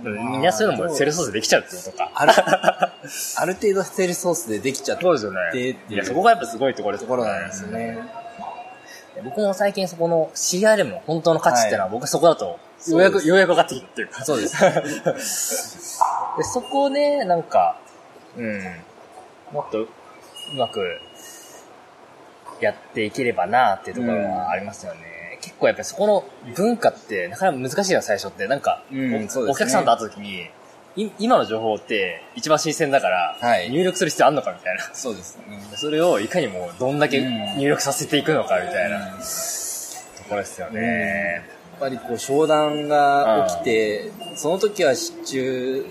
[0.00, 2.12] みんなそういうのもセルスソースでできちゃうってことか。
[2.14, 7.98] ある、ある程度セールソースでできちゃったそうですよねいや、そこがやっぱすごいところですところなんですよね。
[9.24, 14.24] 僕も最近そこの CRM の本当の価値っていうのは僕はそこだと、ようやく、ようやく分かってきてっていうか。
[14.24, 14.62] そうです。
[16.36, 17.76] でそこをね、なんか、
[18.36, 18.62] うん、
[19.52, 19.88] もっとう
[20.56, 21.00] まく
[22.60, 25.38] やっていければなっていうところはありますよね。
[25.40, 26.24] 結構やっぱりそこの
[26.54, 28.46] 文化ってなかなか難しいの最初って。
[28.46, 30.50] なんか、うんねお客さんと会った時に、
[30.96, 34.90] い今の情報って一番新鮮だから、はい入力する必要あんのかみたいな。
[34.92, 35.60] そうですね。
[35.76, 39.14] それをいかにもどんだけうん入力させていくのかみたいなと
[40.28, 41.57] ころですよね。
[41.78, 45.86] ぱりこう商談が起きて、その時は失注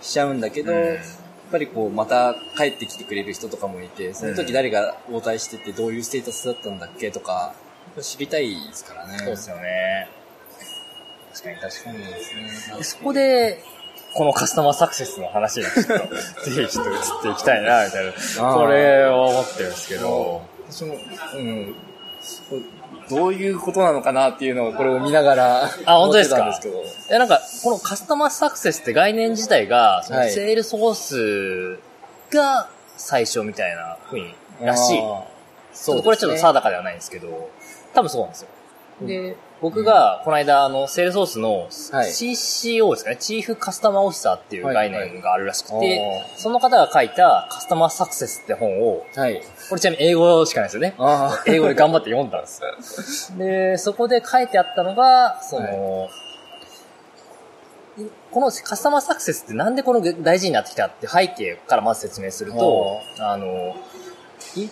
[0.00, 0.98] しちゃうんだけど、うん
[1.52, 7.52] やっぱりこうまた帰ってきてくれる人とかもいて、その時誰が応対しててどういうステータスだったんだっけとか、
[8.00, 9.18] 知りたいですからね。
[9.18, 10.08] そうですよね。
[11.34, 12.76] 確かに確かそうですね。
[12.78, 12.84] に。
[12.84, 13.62] そこで、
[14.14, 16.14] このカスタマーサクセスの話にちょっと、
[16.50, 18.12] ぜひちょっと移っていきたいな、みたいな。
[18.12, 20.42] ーこれを思ってるんですけど。
[20.70, 20.96] 私も、
[21.34, 21.74] うん。
[23.08, 31.78] どういうことなのかなっていうのをこれを見ながら、あ本当ですか思ってたんですいや、なんか、このカスタマーサクセスって概念自体が、そのはいセールソース
[32.30, 34.66] が最初みたいな風に、けど。
[34.66, 35.02] らしい。
[35.74, 37.50] そうこれはちょっと定かではないんですけど、
[37.94, 38.48] 多分そうなんですよ。
[39.02, 42.10] で、僕が、この間、あの、セールソースのはい。
[42.10, 49.40] CCO ですかね、チーフカスタマーオフィサーっていう概念があるらしくて、はいはいその方が書いたカスタマーサクセスって本を、はい。
[49.68, 50.94] これちなみに英語しかないですよね。
[50.98, 53.38] あ英語で頑張って読んだんですよ。
[53.38, 56.08] で、そこで書いてあったのが、その、
[58.32, 63.76] このカスタマーサクセスってなんでこの大事になってきたって背景からまず説明すると、あの、
[64.56, 64.68] い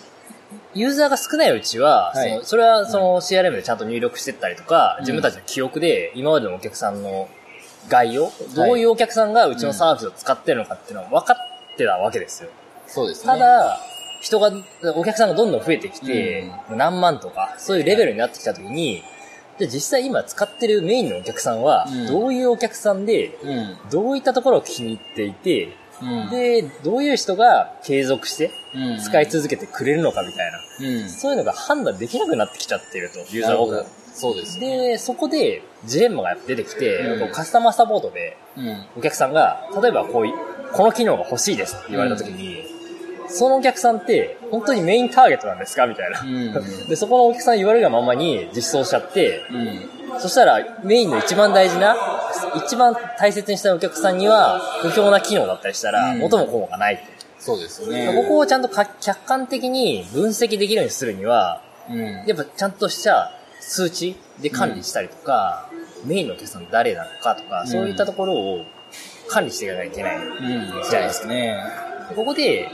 [0.74, 7.28] ユーザーが少ないうちは、はいそのそれはその CRM でちゃんと入力してったりとか、うん自分たちの記憶で今までのお客さんの
[7.88, 12.50] 概要、どういうお客さんがうちのサービスを使ってるのかっていうのは分かってたわけですよ。
[12.86, 13.32] そうですね。
[13.32, 13.80] ただ、
[14.20, 14.52] 人が、
[14.96, 19.02] お客さんがどんどん増えてきて、何万とか、そういうレベルになってきたときに、
[19.58, 23.76] で実際今使ってるメインのお客さんはうん、どういうお客さんで、うん。
[23.90, 26.30] どういったところを気に入っていて、うん。
[26.30, 30.58] で、どういう人が継続してうん使い続けてくれるのかみたいな、
[31.02, 31.08] うん。
[31.08, 34.78] そういうのが判断できなくなってきちゃっていると、ユーザーがそうですね。
[34.78, 38.86] で、そこでジレンマが出てきて、うんカスタマーサポートで、うん。
[38.98, 40.32] お客さんが、例えばこうい、
[40.72, 42.64] この機能が欲しいですって言われたときに、
[43.28, 46.20] そのお客さんって本当にメインターゲットなんですかみたいな。
[46.20, 46.52] うん。
[46.88, 49.90] で、そこのお客さん言われるがままに実装しちゃって、うん。
[50.18, 51.96] そしたらメインの一番大事な、
[52.64, 57.02] 一番大切にしたいお客さんには不評な機能だったりしたら、うん元も子もがないと。
[57.38, 58.12] そうですよね。
[58.14, 62.02] ここをちゃんとか客観的に分析できるようにするには、うん。
[62.26, 65.70] やっぱちゃんとした数値で管理したりとか、
[66.04, 68.64] メインのお客さん誰なのかとか、んそういったところを
[69.28, 70.16] 管理していかなきゃいけない。
[70.16, 70.82] うん。
[70.90, 71.56] じゃないですかね。
[72.14, 72.68] ここで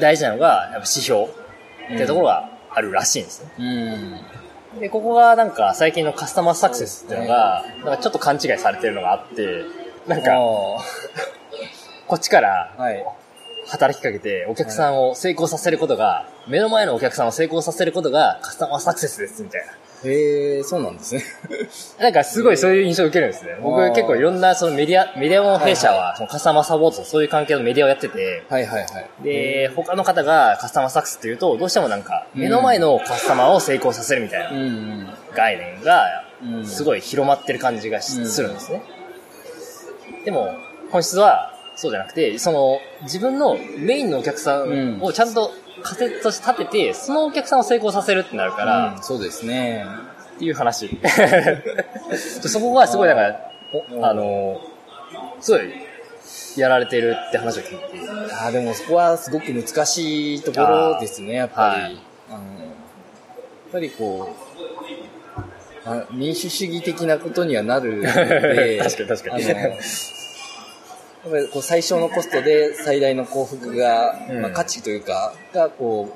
[0.00, 1.28] 大事なのが、やっぱ指標っ
[1.96, 3.50] てところがあるらしいんですね。
[3.58, 4.20] うん。
[4.80, 9.64] で、ここがなんか最近のカスタマーサクセスっていうのが、なんかちょっと勘違いされてるのがあって、
[10.06, 10.38] なんか、あ
[12.06, 12.74] こっちから。
[13.66, 19.72] 働きかけてお客さんを成功させることが、目の前のお客さんを成功させることがカスタマーサクセスですみたいな。
[20.04, 21.22] へえ、そうなんですね。
[21.98, 23.56] なんかすごいそういう印象を受けるんですね。
[23.60, 29.24] 僕結構いろんなそのメディア、メディアの弊社はそのカスタマーサポートとそういう関係のメディアをやってて、はいはいはい。
[29.24, 35.08] で、他の方がカスタマーサクセスっていうと、どうしてもなんか目の前のカスタマーを成功させるみたいなうん。
[35.34, 38.82] 概念がうんすごい広まってる感じがするんですね。
[40.24, 40.54] でも、
[40.90, 45.50] 本質はそうじゃなくて、その自分のメインのお客さんをちゃんと
[45.84, 49.86] 仮説として立てて、そのお客さんを成功させるってなるから、うんそうですね。
[50.36, 50.88] っていう話。
[52.16, 53.50] そこがすごい、だから、
[53.92, 54.60] おあの、
[55.40, 55.70] すごい、
[56.56, 57.84] やられてるって話を聞いて。
[58.32, 61.82] あーでもそこはすごく難しいところですね、やっぱり。
[61.82, 61.96] はい
[62.30, 69.76] あのやっぱりこう、あ民主主義的なことにはなるので、 確かに確かに
[71.24, 76.14] やっぱりこう最小のコストで最大の幸福が、うんまあ、価値というか、がこ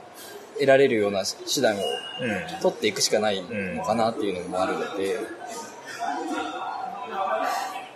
[0.55, 1.79] う、得られるような手段を
[2.21, 2.61] うん。
[2.61, 5.19] 取っていくしかないのかなっていうのもあるので、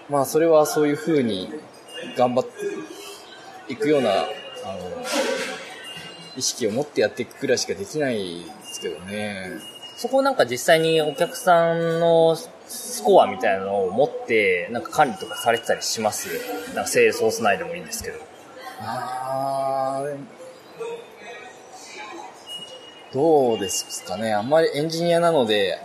[0.08, 1.50] まあそれはそういうふうに
[2.16, 4.26] 頑張っていくような、あの、
[6.36, 9.50] 意識を持ってやっていくくらいしかできないですけどね。
[9.96, 12.36] そこなんか実際にお客さんの
[12.73, 16.29] スコアみたいなのを持って、なんか管理とかされてたりします？
[16.75, 18.18] なんかセールソース内でもいいんですけど。
[18.81, 20.16] あー
[23.12, 24.33] どうですかね。
[24.33, 25.79] あんまりエンジニアなので、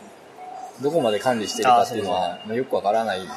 [0.82, 3.32] どこまで管理してるかっていうのはまあよくわからないとこ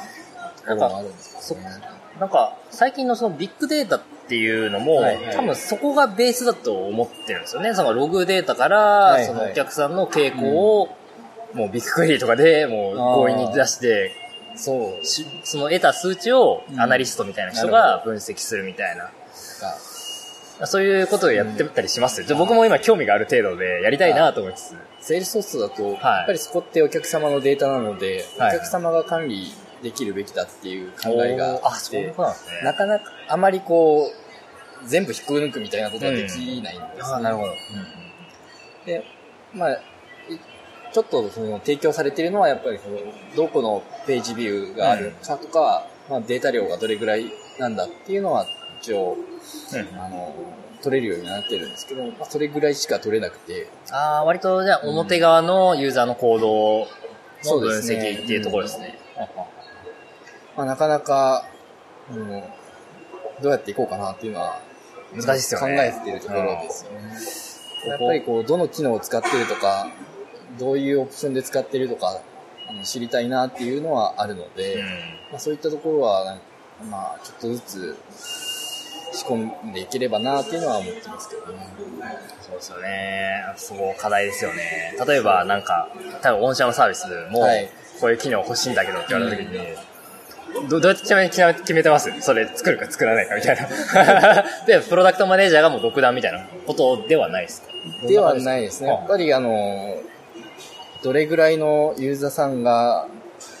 [0.67, 1.81] ろもあるんですけどね。
[2.19, 7.73] なんか、最近のそのビッグデータっていうのも、はいはい多分そこがベースだと思ってるんですよね。
[7.73, 10.95] そのログデータから、いはいそのお客さんの傾向を、
[11.53, 14.13] もうビッグクエリーとかでもう強引に出して、
[14.55, 15.05] そう。
[15.05, 19.05] しその得た数値をうんアナリストみたいな人が分析するみたいな。
[19.05, 19.11] か
[20.67, 22.27] そういうことをやってたりしますよ。
[22.27, 24.75] じゃあ僕も今興味がある程度でやりたいなと思いつつ。
[24.99, 32.35] セールスソースだと、はいやっぱりそこってお客様のデータなので、はいお客様が管理できるべきだっていう考えがあ、あって、なね。
[32.63, 34.11] なかなかあまりこ
[34.83, 37.53] う、全部引っこ抜くみたいなことはできないんです、ねあなるほど。
[38.85, 39.03] で、
[39.53, 39.77] まあ、い
[40.93, 42.97] ちょっとその提供されているのはやっぱりその
[43.35, 48.45] どこのページビューがあるかとか、まあ、データ量がどれぐらいなんだっていうのは
[48.81, 49.15] 一応、
[49.73, 50.35] うんあの、
[50.81, 56.87] 取れるようになってるんですけど、まあ、それぐらいしか取れなくて、ああ、割とじゃあ表側のユーザーの行動の
[57.41, 58.97] そう分ですね析っていうところですね。
[60.57, 61.45] まあ、なかなか、
[62.11, 62.43] うん
[63.41, 64.61] どうやっていこうかなっていうのは、
[65.13, 65.75] 難しいですよね。
[65.75, 67.89] 考えてるところですよね。
[67.89, 69.89] やっぱりこう、どの機能を使ってるとか、
[70.59, 72.19] どういうオプションで使ってるとか、
[72.69, 74.81] あの知りたいなっていうのはあるので、うん。
[75.31, 76.37] まあ、そういったところは
[76.89, 77.97] まあ、ちょっとずつ
[79.13, 81.67] 仕込んでいければなっていうのは思ってますけどね。
[82.41, 83.43] そうですよね。
[83.57, 84.95] そこ課題ですよね。
[85.07, 85.89] 例えばなんか、
[86.21, 89.59] 多分御社のサービスもはい、こういう機能欲しいんだけどって言われた時に、
[90.69, 90.99] どどうやっ
[91.53, 92.09] て決めてます？
[92.21, 94.43] それ作るか作らないかみたいな。
[94.65, 97.61] で、プロダクトマネージャーがもう独断みたいなことではないです
[98.01, 98.07] か？
[98.07, 98.89] ではないですね。
[98.89, 99.97] やっぱりあの、
[101.03, 103.07] どれぐらいのユーザーさんが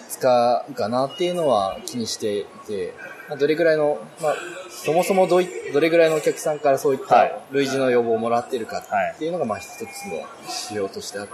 [0.09, 2.93] 使うかなっていうのは気にしていて、
[3.29, 4.35] まあ、どれぐらいの、まあ、
[4.69, 5.41] そもそもど
[5.73, 11.33] どれぐらいのお客さんからそういっはいた類似の要望をもらってるかはいっていうのがまあ一つの指標としてあって、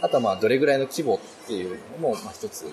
[0.00, 2.66] あとはまあどれぐらいの規模っていうのもまあ一つ、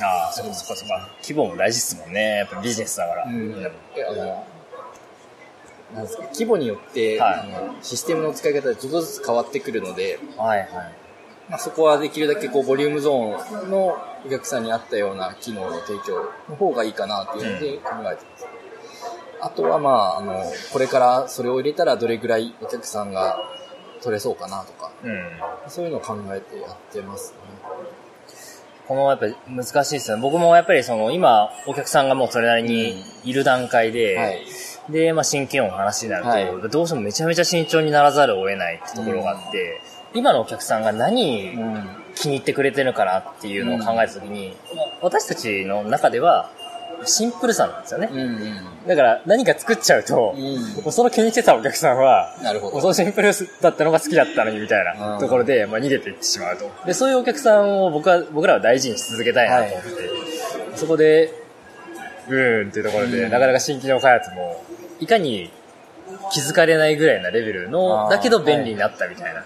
[0.00, 0.90] ああ、そこそこそこ。
[1.22, 2.38] 規模も大事ですもんね。
[2.38, 3.24] やっぱビジネスだから。
[3.24, 4.46] うん、あの、
[5.94, 10.68] なんですか、規模によって、はいあのシステムの使い方がちょっとずつ変わってくるので、はいはい。
[11.48, 18.46] まあ、そこはできるだけこうボリュームゾーンのお客さんに合ったような機能の提供の方がいいかなっていうので考えてます。
[19.40, 23.38] あとはまあ、あの、これからそれを入れたらどれぐらいお客さんが
[24.00, 25.30] 取れそうかなとか、うん。
[25.68, 27.38] そういうのを考えてやってますね。
[28.86, 30.22] このやっぱり難しいですよね。
[30.22, 34.44] 僕もやっぱりその今お客さんがもうそれなりにいる段階で、はい。
[34.90, 39.80] で、まあ新規の話になると、はいどうしてもめちゃめちゃ慎重にならざるを得ないってところがあって、
[40.14, 42.02] 今のお客さんが何うん。
[42.14, 46.50] 気に入ってくれてるかなっていうのを考えたときに、まあ私たちの中では
[47.04, 48.08] シンプルさなんですよね。
[48.12, 48.86] うんうん。
[48.86, 52.80] だから何か作っちゃうと、うんその気にしてたお客さんは、なるほど。
[52.80, 56.70] そのシンプルだったのが好きだったのにみたいなうんところで、まあ、逃げていってしまうと。
[56.86, 59.90] で、そういうお客さんを僕は、僕らは大事にし続けたいなと思って、
[60.76, 61.32] そこで、
[62.28, 64.62] うーんっていうところで、うんなかなか新機能開発も、
[65.00, 65.50] いかに
[66.32, 69.44] 気づかれないぐらいなレベルの、だけど便利になったみたいな、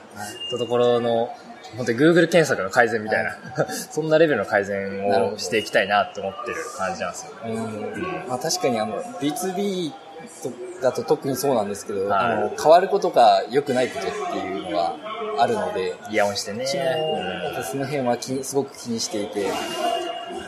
[0.59, 1.31] ところの、
[1.77, 3.37] 本当に Google 検索の改善みたいな、
[3.69, 7.33] そんなレベルの改善をしていきたいなって思ってる感じなんですよ。
[7.45, 8.03] うん。
[8.29, 12.33] まあ、確かにあの B2B とだと特にそうなんですけど、はい。
[12.33, 14.97] あの変わることが良くないことっていうのは
[15.39, 16.65] あるので、イヤホンしてね。
[16.65, 17.65] うん。
[17.65, 19.51] その辺はすごく気にしていて、で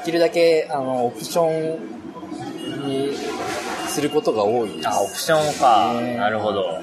[0.05, 3.11] きるだけあのオプションに
[3.89, 4.89] することが多いです。
[4.89, 6.01] あ、オプションか。
[6.01, 6.79] ねなるほど。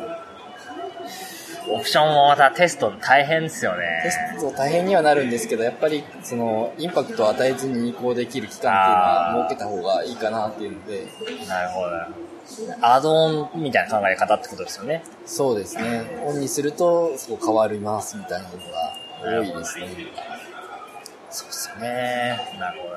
[1.67, 4.11] オプションもまたテスト大変ですよテね。
[4.37, 11.07] スト大変にはなるんですけど、やっぱりそのインパクトを与えずに移行できる期間っていうのは設けた方がいいかなっていうので、
[11.47, 11.87] なるほど。
[12.81, 15.03] アドオンみたいな考え方ってことですよね。
[15.25, 16.03] そうですね。
[16.23, 19.87] オンにするとそう変わりますみたいなのが多いですね。
[21.31, 22.37] そうですよね。
[22.59, 22.95] なるほど。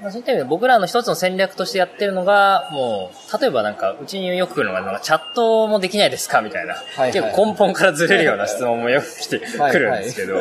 [0.00, 10.36] まあ、そういった意味で僕らの一つの戦略としてやってるのが、もう、例えばなんか、うちによく来るのが、なんかチャットもできないですかみたいな、はい結構根本からずれるような質問もよく来てはいくるんですけど、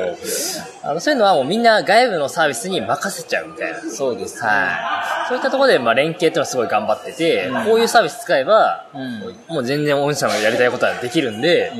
[0.83, 3.79] あのそういうのはもうみんな外部のサービスに任せちゃうみたいな。
[3.89, 4.47] そうですね。
[4.49, 5.29] はい。
[5.29, 9.19] そういったところで、まあ、連携っていうのはすごい頑張ってて、うんこういうサービス使えば、うん。
[9.47, 11.71] もう全然御社のやりたいことはできるんで、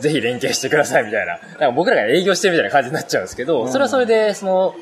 [0.00, 1.38] ぜひ連携してくださいみたいな。
[1.38, 4.74] なんか僕らが営業してるみたいな感じになっちゃうんですけど、うんそれはそれで、その、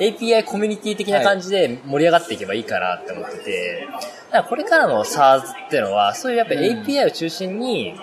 [0.00, 7.94] API コミュニティ的な感じで盛り上がっていけばいいかなって思ってて、だからこれからの SARS っていうのは、そういうやっぱ API を中心に、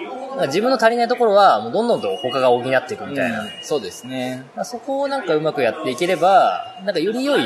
[0.45, 3.41] 自分の足りないところは、もうどんどんと他が補っていくみたいな。
[3.41, 4.45] うんそうですね。
[4.55, 7.41] まあ、そこをなんかうまくやっていければ、なんかより良い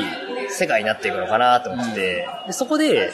[0.52, 3.10] 世界になっていくのかなと思ってて、でそこで、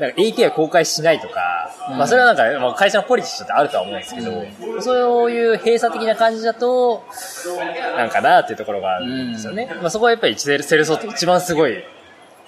[0.00, 7.04] なんか API 公開しないとか、うんまあそれはなんか、まあ、会社のポリシーとしてあるとは思うんですけど、そういう閉鎖的な感じだと、
[7.96, 9.70] なんかなっていうところがあるんですよね。
[9.80, 11.82] まあそこはやっぱりセルソって一番すごい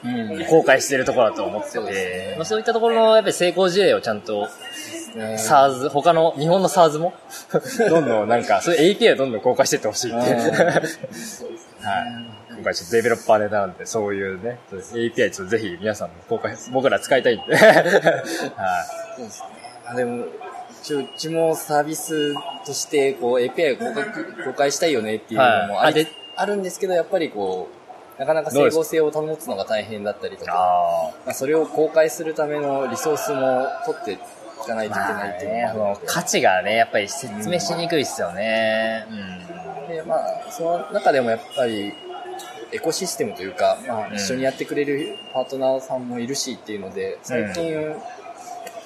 [0.05, 0.45] うん。
[0.47, 4.49] 公開してるところだと思っててね、まあそういったところのやっぱり成功事例をちゃんと
[5.15, 7.15] ね SARS、他の、日本の SARS も、
[7.89, 10.31] どんどんなんか、 そういう API をどんどん公開していってほしいって。
[10.31, 12.42] うん はい。
[12.55, 17.57] 今回ちょっとデベロッパーネタなんで、そういうね、API ちょっとぜひ皆さんも公開、僕ら使いたいんで。
[17.57, 17.75] はい。
[19.17, 19.49] そうですね。
[19.87, 20.27] あでも、
[20.83, 22.35] 一応うちもサービス
[22.67, 24.05] として、こう、API を公開
[24.47, 27.69] 公開したいよねっていうのもありはいあるんですけど、やっぱりこ
[28.17, 34.19] う、なかなか整合性を保つのが大変だったりとか、あまあ、それを公開するためのリソースも取ってい
[34.67, 39.07] かないといけまあないっていうののがあるので価値がね、やっぱり説明しにくいっすよね。
[39.11, 39.89] うん。
[39.89, 41.93] で、まあ、その中でもやっぱり、
[42.73, 47.95] エコシステムというか、まあ、うん一緒にやってくれるパートナーさんもいるしっていうので、最近、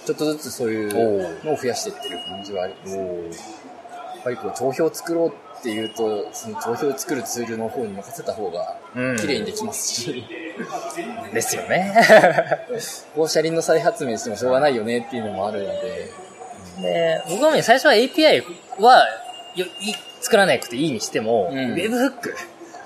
[0.04, 2.96] ちょっとずつそういうのを増やしていってる感じはあります。
[2.96, 5.28] やっぱりこう、帳票を作ろう
[5.58, 10.24] っていうと、その帳票を作るツールの方に任せた方がうん綺麗にできますし、
[11.32, 11.94] ですよね。
[13.14, 16.10] こう車輪の再発明してもしょうがないよねっていうのもあるので、
[16.82, 18.42] で、僕はね、最初は API
[18.80, 19.06] は
[20.20, 22.36] 作らなくていいにしても、うんウェブフック。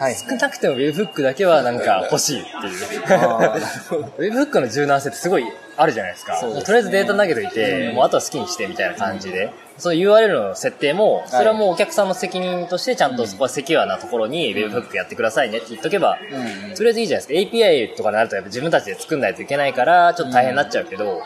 [0.01, 0.15] はい。
[0.15, 3.05] 少なくてもウェブフックだけはなんか欲しいっていう。
[3.05, 5.45] あーなるほどウェブフックの柔軟性ってすごい
[5.77, 6.37] あるじゃないですか。
[6.37, 9.53] すねとりあえずデータ投げといて、うんもうあとは好きにしてみたいな感じで。
[9.77, 17.57] その URL の設定も、それはもうお客さんの責任としてちゃんとそこはセキュアなところにウェブフックやってくださいねって言っとけば、うんとりあえずいいじゃないですか。
[17.57, 21.23] API とかになるとやっぱ自分たちで作んないといけないから、ちょっと大変になっちゃうけど、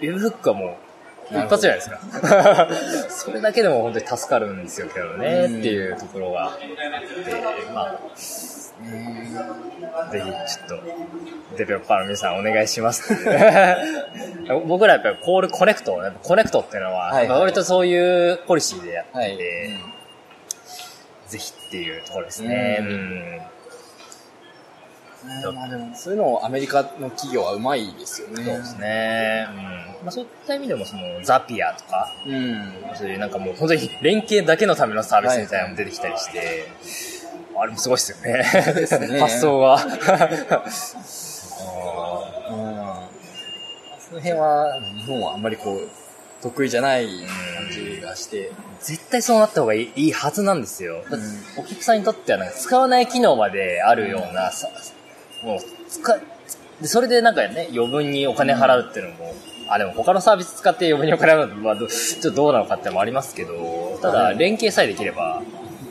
[0.00, 0.70] Webhook はもう、
[1.30, 2.00] 一発じゃないですか。
[3.08, 5.60] それだけでも本当に助かるんですよけどね、うん。
[5.60, 6.66] っていうところがあって、
[7.72, 7.96] まあ、
[10.10, 10.84] ぜひちょっと、
[11.56, 13.14] デベロッパーの皆さんお願いします。
[14.66, 17.40] 僕らやっぱり CallConnect、Connect っていうのは、はいはい。
[17.40, 19.38] 割とそういうポリシーでやってて、はい。
[21.28, 22.78] ぜひっていうところですね。
[22.80, 22.84] う
[25.54, 28.36] まあでもそういうのをアメリカの企業はうまいですよね。
[28.36, 29.46] そうですね。
[29.48, 29.56] うん。
[29.56, 32.72] まあそういった意味でも、その、ザピアとか、うん。
[32.94, 36.66] そういうなんかもう本当に連携だけのためのサービスみたいなのも出てきたりして、
[37.56, 38.42] あれもすごいっすよね。
[38.86, 39.20] すね。
[39.20, 39.76] 発想が。
[39.76, 39.82] うん。
[44.00, 45.42] その辺は、日本はあん。
[45.42, 45.88] まりこう、
[46.42, 48.50] 得意じゃない感じがして。
[48.80, 50.60] 絶対そうなった方がいいいいはずなん。
[50.60, 51.04] ですよ。
[51.08, 51.98] だってお客さん。
[51.98, 52.48] にとってはなん。
[52.48, 54.68] か使わない機能まであるようなさ、
[55.42, 56.20] もう使
[56.82, 59.34] でそれでなんかね、余分にお金払うっていうのも、
[59.68, 65.42] あ、でも他のサービス使って余分にお金払うのまあ、どちょっとどうなのかってのもありますけど、ただ、連携さえできれば、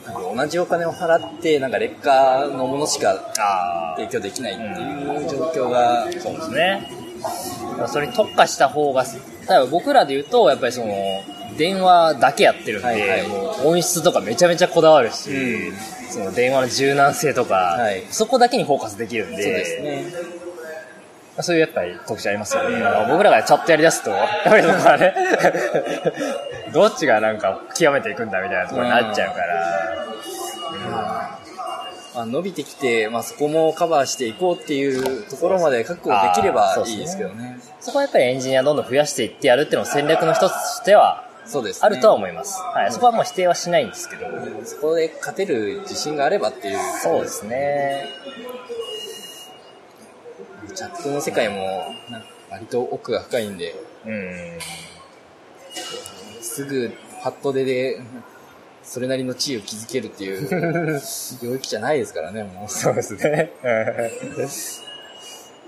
[0.06, 6.92] なんか同じお金を払って、なんか劣化のものしかあ提供できないっていう状況が、そうですね。
[7.88, 10.94] それに特化した方が、例えば僕らで言うと、やっぱりその、
[11.58, 13.28] 電話だけやってるんで、はいはい。
[13.28, 20.06] もう音質とかめちゃめちゃこだわるし、うんその電話の柔軟性とか、はいそこだけにフォーカスできるんで、そうですね。
[21.40, 22.84] そういうやっぱり特徴ありますよね。
[23.10, 25.14] 僕らがチャットやり出すと、やっぱりそこはね、
[26.74, 31.38] どっちがなんか極めていくんだみたいなところになっちゃうから、
[32.14, 37.60] まあ、伸びてきて、まあ、そこもカバーしていこうっていうところまで確保できればいいですけどね。
[37.80, 41.86] そこはやっぱりエンジニアどんどん増やしていってやるっていうのも戦略の一つとしてはそうです、ね。
[41.86, 42.62] あるとは思います。
[42.62, 44.26] はい、そこはもう否定はしないんですけど、
[44.64, 46.78] そこで勝てる自信があればっていう。
[47.02, 48.08] そうですね。
[50.74, 51.94] チャットの世界も、
[52.50, 53.76] 割と奥が深いんで、
[54.06, 54.60] うん。
[56.42, 56.92] すぐ
[57.22, 58.02] パッと出で、
[58.82, 60.50] それなりの地位を築けるっていう
[61.44, 62.72] 領域じゃないですからね、もう。
[62.72, 63.52] そうですね。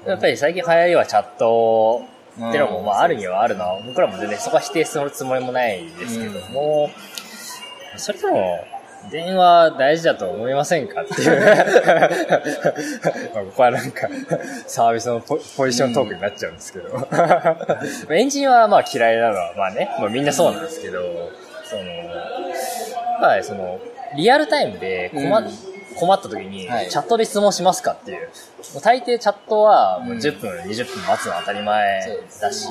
[0.05, 2.05] やっぱり最近流行りはチャット
[2.35, 3.63] ってのも、まああるにはあるの。
[3.63, 6.89] は、僕らも全然そこは否定するつもりもないですけども、
[7.97, 8.65] それでも、
[9.11, 11.39] 電話大事だと思いませんかっていう。
[13.35, 14.07] まあここはなんか、
[14.65, 17.07] サービスのポポジショントークになっちゃうんですけど。
[18.09, 21.01] エンジンはまあ嫌いなのは、まあね、まあみんなそうなんですけど、
[21.65, 21.83] その、
[23.19, 23.79] まあその、
[24.15, 26.89] リアルタイムで困,、うん困った時に、はい。
[26.89, 28.27] チャットで質問しますかっていう。
[28.73, 30.19] もう大抵チャットはもううん。
[30.19, 32.69] 10分、20分待つのは当たり前だし、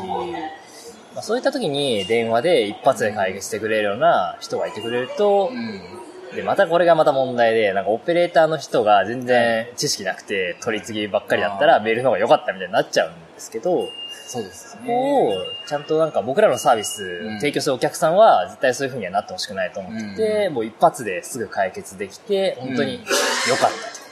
[1.14, 6.37] まあ、そういった時に電話で一発で解決してくれるような人がいてくれると、うん。
[6.37, 13.89] で、またこれがまた問題で、なんかオペレーターの人が全然知識なくて取り次ぎばっかりだったらメールの方が良かったみたいになっちゃうんですけど、
[14.33, 14.87] そうですそね。
[14.87, 15.35] こを
[15.66, 23.01] ちゃんとなんか僕らのサービスうん提供するお客さんは絶対そういう風にはなってほしくないと思ってて、もう一発ですぐ解決できて、本当に
[23.49, 24.03] 良かったと。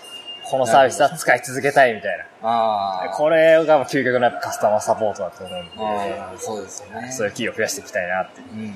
[0.51, 2.49] このサービスは使い続けたいみたいな。
[2.49, 3.09] ああ。
[3.11, 7.13] これが究極のカスタマーサポートだと思うんで、そうですよね。
[7.13, 8.41] そういう企業を増やしていきたいなって。
[8.41, 8.75] うん。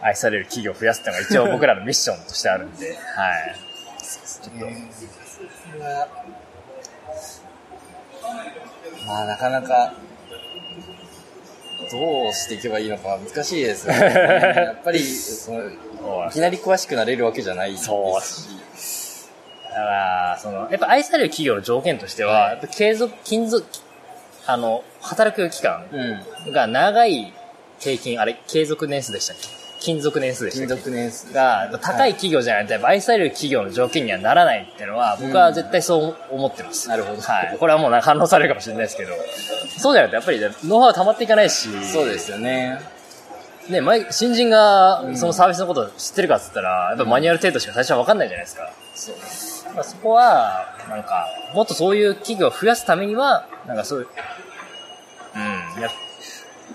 [0.00, 3.56] 愛される企業を増やすっていうのが一応僕らのミッションとしてあるんで、 はい。
[4.42, 4.66] ちょっと、
[9.06, 9.92] まあ、なかなか、
[11.90, 14.00] どうしていけばいいのか難しいですよね。
[14.56, 17.86] やっぱり、そのいきなり詳しくなれるわけじゃないですし。
[17.86, 23.66] そうだから、その、やっぱ愛される企業の条件としては、はいやっぱ継続、勤続、
[24.46, 25.86] あの、働く期間
[26.46, 26.52] うん。
[26.52, 27.32] が長い
[27.80, 29.63] 平均、あれ、継続年数でしたっけ？
[29.84, 31.30] 勤続年数でした年数。
[31.34, 36.88] が、高い企業じゃないと、やっぱ愛される企業の条件にはならないっていうのは、僕は絶対そう思ってます。
[36.88, 37.56] なるほどはい。
[37.60, 39.12] これはもう反応されるかもしれないですけど、
[39.78, 42.80] そうじゃないとやっぱりねノウハウ溜まっていかないし、そうですよね。
[43.68, 48.72] ね、前、新人がうんそのサービスのことを知ってるかっつったら、やっぱマニュアル程度しか最初は分かんないじゃないですか。
[48.94, 49.74] そう。
[49.74, 54.06] まあ、そこは、なんか、もっとそういう企業を増やすためには、なんかそういう、
[55.34, 55.90] うん、や、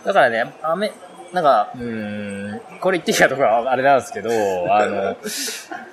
[0.06, 0.92] だからね、アメ、
[1.34, 4.30] なんか、うーん、これ言っていいかとかはあれなんですけど、
[4.74, 5.20] あの、やっぱ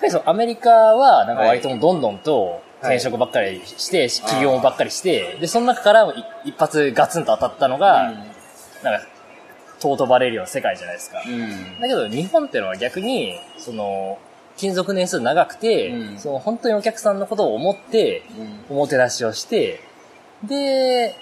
[0.03, 8.13] りそう、アメリカは、なんか割とどんどんと転職ばっかりして、企業ばっかりして、で、その中からい一発ガツンと当たったのが、
[8.83, 9.07] なんか、
[9.79, 11.23] 尊ばれるような世界じゃないですか。
[11.27, 11.81] うん。
[11.81, 14.19] だけど日本っていうのは逆に、その、
[14.57, 18.23] 勤続年数長くて、うんその本当にお客さんのことを思って、
[18.71, 18.77] うん。
[18.77, 19.81] おもてなしをして、
[20.43, 21.15] で、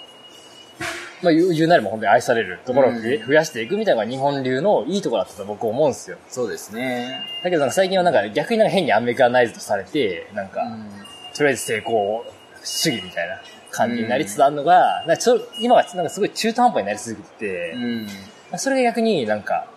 [1.25, 6.17] まあ言う言うなれば本当に愛されるところを増えうん増やしていくみたいなのが日本流のいいところだったと僕思うんですよ。
[6.29, 7.25] そうですね。
[7.43, 10.85] だけど最近はなんか逆になんか変にアメリカナイズとされて、なんか、うん。
[11.35, 12.23] とりあえず成功
[12.63, 18.59] 主義みたいな感じになりつつあるのが、なんかちょ今はなんかすごい中途半端になりすぎてて、うん。
[18.59, 19.67] それが逆になんか、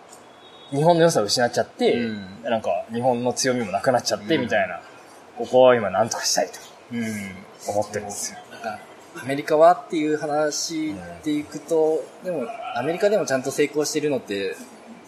[0.71, 4.81] 日本の良さを失っちゃって、うんなんか日本の強みもなくなっちゃって、うんみたいな、
[5.37, 6.53] ここを今何とかしたいと
[6.93, 7.03] うん。
[7.67, 8.39] 思ってるんですよ。
[9.21, 10.93] アメリカはっていう話
[11.23, 14.55] でいくと、でも、アメリカでもちゃんと成功してるのって、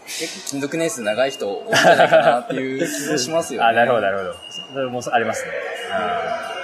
[0.05, 3.67] 結構勤続年数長い人多いんじゃないかなっていう気もしますよね。
[3.67, 4.33] あ、なるほど、なるほど。
[4.73, 5.51] それもありますね。
[6.45, 6.61] うん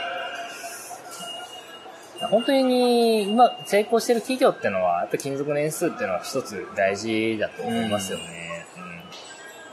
[2.31, 8.65] 本当に今成功してる企業ってのは、やっぱり勤続年数っていうのは一つ大事だと思いますよね。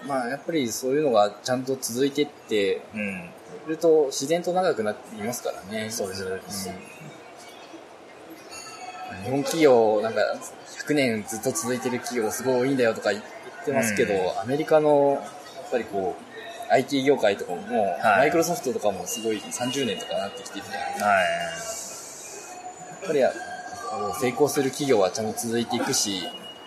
[0.06, 3.00] まあ、やっぱりそういうのがちゃんと続いてってうん。
[3.00, 3.30] うん。
[3.66, 5.90] いると自然と長くなっていますからね。
[5.90, 6.68] そうです、そうです。
[6.68, 6.93] うん
[9.24, 10.20] 日本企業、なんか、
[10.86, 13.24] 100年ずっと続いてる企業すごい多いんだよとか言っ
[13.64, 15.18] てますけど、うんアメリカの、や
[15.68, 20.66] っぱりこう、IT 業界とかも、はいマイクロソフトとかもすごい30年とかなってきてて、
[21.00, 21.24] やはい。
[23.04, 26.22] っぱりこう成功する企業はちゃんと続いていくし、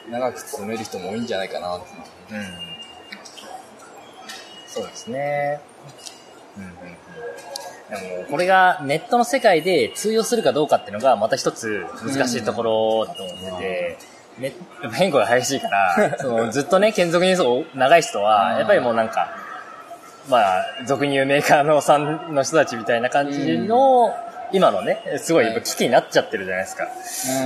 [0.09, 1.85] 長く勤める人も多いんじゃないかなと。
[2.31, 2.45] うん。
[4.67, 5.59] そうですね。
[6.55, 6.77] うんうんうん。
[7.89, 13.97] でも、これがネットの世界で通用するかどうかっていうのがまた一つ難しいところだと思って
[14.39, 14.53] て、ね、
[14.93, 18.57] 変化が激しいから、 そのずっとね、継続年数長い人は、うん。
[18.59, 19.29] やっぱりもうなんか、
[20.29, 24.13] まあ、俗に言うメーカーのさんの人たちみたいな感じの、
[24.51, 26.87] 今のね、すごい危機になっちゃってるじゃないですか。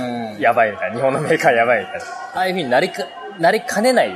[0.02, 0.40] うん。
[0.40, 2.04] やばいみたいな、日本のメーカーやばいみたいな。
[2.34, 3.04] ああいう風になりか、
[3.38, 4.10] なりかねない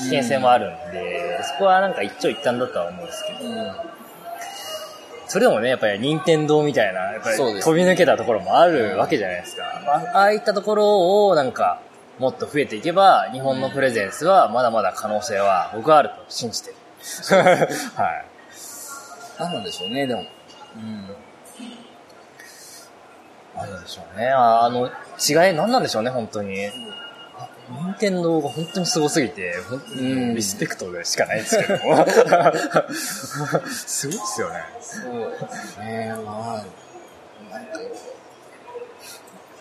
[0.00, 3.97] 危険性もあるんで、そこはなんか一長一短だとは思うんですけど、うん
[5.28, 9.64] それでもね、やっぱり任天堂みたいな、やっぱり飛び抜けたところもあるわけじゃないですか。
[9.86, 11.80] あああいったところをなんか、
[12.18, 16.76] もっと増えていけば、日本のプレゼンスはまだまだ可能性は僕はあると信じてる。
[17.36, 18.24] はい。
[19.38, 20.22] 何なんでしょうね、でも。
[20.76, 21.14] うん。
[23.54, 24.28] 何なんでしょうね。
[24.28, 26.56] ああの、違い何なんでしょうね、本当に。
[27.70, 30.02] 任天堂が本当にすごすぎて、ほんう
[30.32, 32.06] んリスペクトでしかないですけども。
[33.70, 34.64] すごいっすよね。
[34.80, 36.64] そうですね、ま
[37.50, 37.78] あ、なんか、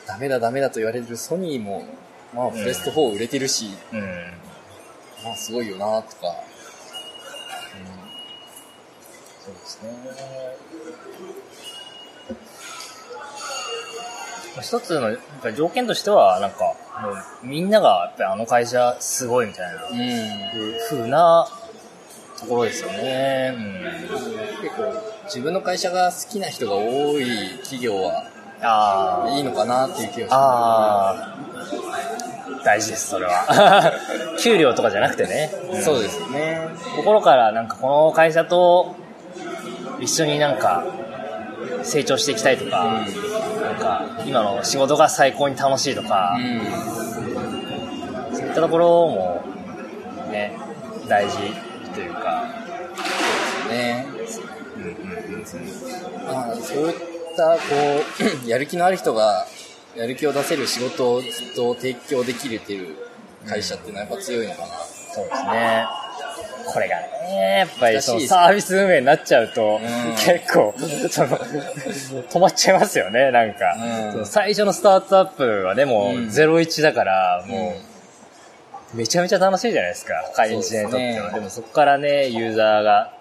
[0.05, 1.83] ダメだダメだと言われるソニーも、
[2.33, 4.01] まあ、プレステ4売れてるし、うん。
[5.23, 6.35] まあ、すごいよな、とか、
[9.43, 9.91] そうですね。
[10.05, 10.13] まあ
[14.61, 15.15] 一つの
[15.53, 19.97] 条件としては、なんか、もうみんながやっぱりあの会社すごいみたいなうん。
[20.89, 21.47] 風な
[22.39, 23.55] ところですよね。
[24.61, 24.93] 結構、
[25.25, 28.23] 自分の会社が好きな人が多い企業は
[28.61, 29.29] ああ。
[29.31, 32.63] いいのかなっていう気がします。
[32.63, 33.93] 大事です、それは。
[34.39, 35.51] 給料とかじゃなくてね。
[35.83, 36.67] そうですよね。
[36.95, 38.95] 心からなんかこの会社と
[39.99, 40.83] 一緒になんか
[41.83, 43.05] 成長していきたいとか、なん
[43.87, 48.35] か今の仕事が最高に楽しいとか、うん。
[48.35, 49.43] そういったところも
[50.29, 50.57] ね、
[51.07, 51.37] 大事
[51.93, 52.45] というか、
[53.69, 54.05] ね。
[54.75, 55.43] うんうんうん
[56.25, 56.95] まあ、そういっ
[57.35, 57.59] た、こ
[58.45, 59.45] う、やる気のある人が、
[59.95, 62.95] やる気を出せる仕事をずっと提供できるっていう
[63.47, 64.67] 会社っていうのはやっぱ強いのかな。
[64.77, 65.87] そうですね。
[66.67, 69.81] これがね、やっぱりそのサービス運営になっちゃうと、ん
[70.15, 70.73] 結構、
[71.09, 73.75] その、止まっちゃいますよね、なんか。
[73.77, 77.75] うんその最初のスタートアップはね、もううん01だから、も
[78.93, 81.31] う、めちゃめちゃ楽しいじゃないですか、会員制にとっては。
[81.33, 83.13] でもそこからね、ユーザーが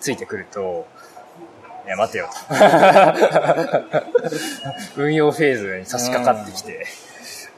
[0.00, 0.86] ついてくると、
[1.86, 2.54] いや、待てよと。
[5.02, 6.86] 運用フェーズに差し掛かってきて、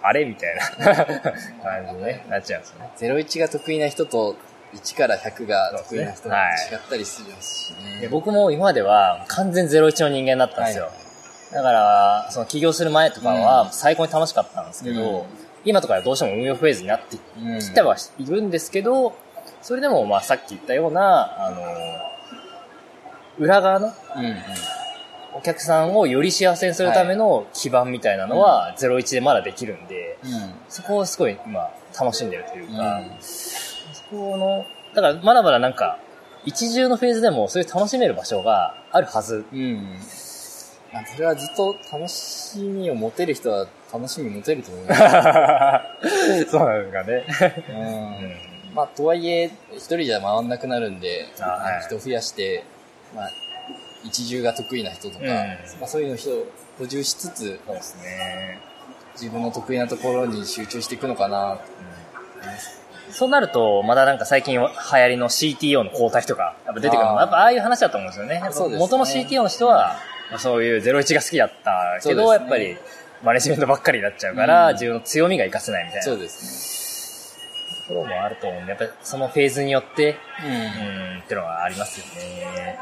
[0.02, 3.20] あれみたいな 感じに、ね、なっちゃうんですよね。
[3.22, 4.36] 01が得意な人と、
[4.74, 8.00] 1から100が得意な人がそうですねはい違ったりするしね。
[8.02, 10.84] で僕も今までは完全01の人間だったんですよ。
[10.84, 11.06] はい
[11.52, 15.26] だから、その起業する前とかうんは最高に楽しかったんですけど、うん
[15.64, 19.16] 今とかはどうしても運用フェーズになってうんきてはいるんですけど、
[19.62, 21.60] それでもまあさっき言ったような、あの、
[23.38, 24.36] 裏側のうんうん。
[25.34, 30.30] お客さんをより幸せにするための基盤みたいなのは01でまだできるんで、うん。
[30.68, 33.75] そこをすごい今楽しんでるというか、うんそ
[34.10, 35.98] この、だからまだまだなんか、
[36.44, 39.44] 一重のフェーズでもそういう楽しめる場所があるはず。
[39.52, 39.98] うん。
[40.92, 46.44] まあ、それはずっと楽しみを持てる人は楽しみ持てると思います。
[46.50, 47.60] そうなんですかね。
[47.68, 48.74] うん。
[48.74, 52.62] まあ、とはいえ、一人じゃ回んなくなるんで、あはい人増やして、
[53.14, 53.30] まあ、
[54.04, 55.36] 一重が得意な人とか、うんま
[55.82, 56.46] あ、そういうの人を
[56.78, 58.60] 補充しつつ、そうですね。
[59.14, 61.58] 自分の得意なところに集中していくのかな。
[63.10, 68.34] そうなると、まだなんか最近流行りの CTO の交代とか、やっぱ出てくるのやっぱああいう話だと思うんですよね。
[68.34, 69.96] やっぱそうですね元の CTO の人は、
[70.30, 72.76] まあそういう01が好きだったけど、ねやっぱり
[73.22, 76.76] マネジメントばっかりになっちゃうから、うん自分の強みが活かせないみたいなとそうです
[77.88, 80.18] ころもあると思うんで、やっぱりそのフェーズによって、ね。
[81.14, 82.78] うん、ってのはありますよね。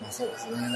[0.00, 0.56] まあそうですね。
[0.56, 0.68] な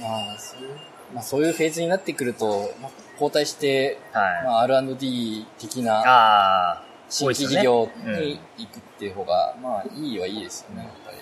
[0.00, 0.74] まあ、そういう、
[1.14, 4.44] まあそういうフェーズになってくると、まあ、交代して、はい。
[4.44, 6.82] まあ R&D 的なああ、
[7.12, 11.16] 新規事業うんに行くっていう方が、まあいいはいいですよね、やっぱり。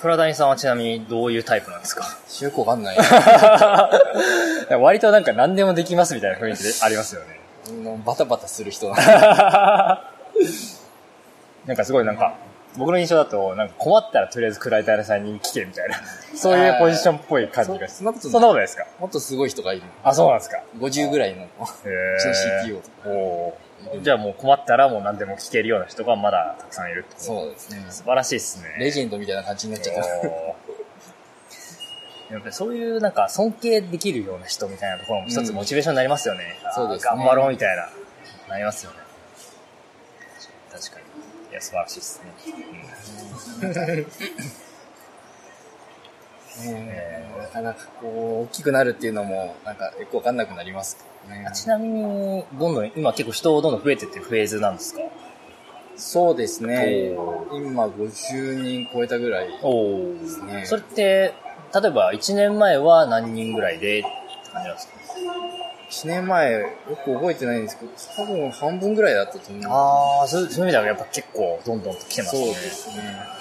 [0.00, 2.04] 倉谷さんはちなみにどういうタイプなんですか？
[2.40, 2.98] よくわかんない。
[4.80, 7.40] 割となんか何でもできますみたいな雰囲気でありますよね。
[7.70, 9.02] うんバタバタする人なんで
[11.66, 12.34] なんかすごいなんか、
[12.78, 16.00] 僕の印象だと、なんか困ったらとりあえず倉谷さんに聞けみたいな、
[16.34, 18.86] そういうポジションっぽい感じがそそんなことないそんなことないですか？
[19.00, 19.82] もっとすごい人がいる。
[20.04, 20.62] あ、そうなんですか。
[20.78, 21.48] 50ぐらいの、うへ
[22.20, 23.08] ちの CTO とか。
[23.08, 23.67] おー
[24.02, 27.86] じゃあもう困ったらもう何でも聞けるような人がまだたくさんいるそうですね。
[27.90, 28.76] 素晴らしいですね。
[28.78, 30.02] レジェンドみたいな感じになっちゃった。
[32.34, 36.58] やっぱりそういうなんか尊敬できるような人みたいなところも一つうんモチベーションになりますよね。
[36.64, 37.88] あーそうですね頑張ろうみたいな、
[38.48, 38.98] なりますよね。
[40.70, 41.06] 確かに。
[41.50, 42.32] いや、素晴らしいですね。
[46.72, 50.98] ねなかなかこう、大きくなるっていうのも、なんかよくわかんなくなります
[51.28, 51.52] ねうん。
[51.52, 55.00] ちなみに、どんどん、今結構人どんどん増えてってるフェーズなんですか？
[55.96, 57.46] そうですねお。
[57.56, 59.48] 今50人超えたぐらい。
[59.62, 61.34] おすねそれって、
[61.74, 64.08] 例えば1年前は何人ぐらいでって
[64.52, 64.94] 感じなんですか
[65.90, 66.68] ？1年前、よ
[67.04, 69.62] く覚えてないんですけど、多分半分ぐらいだったと思う。
[69.72, 72.44] ああ、そういう意味ではやっぱ結構どんどんと来てますね。
[72.44, 73.37] そうですね。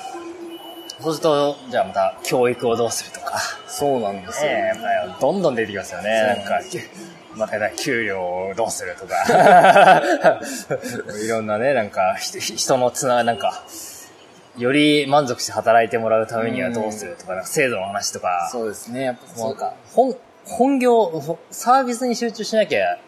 [1.01, 4.49] そうすると、じゃあまた教育をどうするとか、そうなんですよ。
[4.51, 6.35] ええやっぱりどんどん出てきますよね。
[6.37, 6.59] なんか、
[7.35, 10.01] また給料をどうするとか、
[11.23, 13.63] いろんなね、なんか、ひ人のつな、なんか、
[14.57, 19.03] より満足して働いてもらうためにはどうするとか、なんか制度の話とか、そうですね。
[19.03, 19.73] やっぱなそうか。
[19.93, 22.99] 本、本業、サービスに集中しなきゃい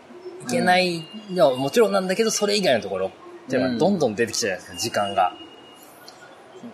[0.48, 3.12] けないのはもちろんなんだけど、それ以外のところっ
[3.50, 5.34] ていうのがどんどん出てきちゃうじゃないですか、時間が。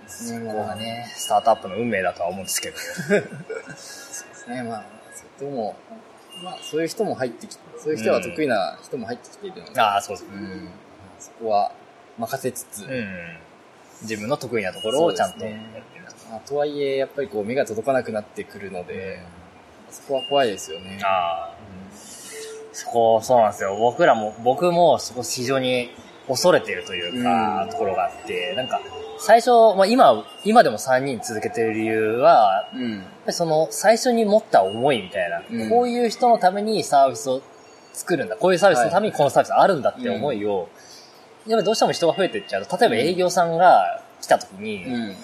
[0.08, 2.78] そここがね、スタートアップの運命だとは思うんですけど。
[2.78, 3.22] そう
[3.70, 4.64] ですね。
[4.64, 4.86] まあ、
[5.40, 5.76] でも、
[6.44, 10.26] まあ、そういう人も入ってきて、そういう人は得意な人も入ってきているので、ああ、そうです。
[10.32, 10.70] うん。
[11.20, 11.72] そこは
[12.18, 13.08] 任せつつ、うん。
[14.02, 19.22] 自分の得意なところをちゃんとやってるまあとはいえ、やっぱりこう目が届かなくなってくるので、
[19.90, 21.00] そこは怖いですよね。
[21.04, 21.56] ああ。
[22.74, 23.78] そこ、そうなんですよ。
[23.78, 25.92] 僕らも、僕もそこ非常に
[26.28, 28.82] 恐れてるというか、うんところがあって、なんか、
[29.18, 32.92] 最初、まあ今、今でも3人続けてる理由は、うん。
[32.92, 37.42] やっぱりその、最初に持った思いみたいな、うんこういう人のためにサービスを
[37.94, 38.36] 作るんだ。
[38.36, 40.70] こういうサービスのためにこのサービスあるんだって思いを、
[41.48, 45.16] やっぱりどうしても人が増えていっちゃうと、例えば営業さんが来た時に、うん。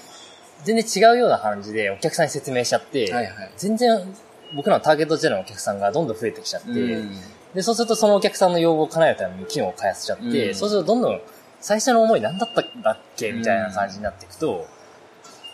[0.64, 4.00] 全然違うような感じでお客さんに説明しちゃって、はいはい全然
[4.54, 7.12] 僕らのターゲット時代のお客さんがどんどん増えてきちゃって、うん
[7.56, 11.22] で、そうするとそのお客さんの要望を叶えるために機能を開発しちゃって、うんそうするとどんどん
[11.62, 14.68] 最初の思い何だったんだっけみたいな感じになっていくと、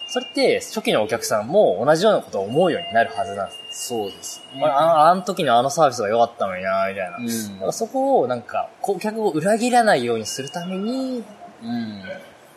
[0.09, 3.87] それって初期のお客さんも同じようなことを思うようになるはずなんです。
[3.87, 4.63] そうですね。
[4.63, 7.17] あああの時のあのサービスが良かったのになみたいな。
[7.17, 11.23] うんだからそこをなんか、顧客を裏切らないようにするために、
[11.61, 12.03] うん。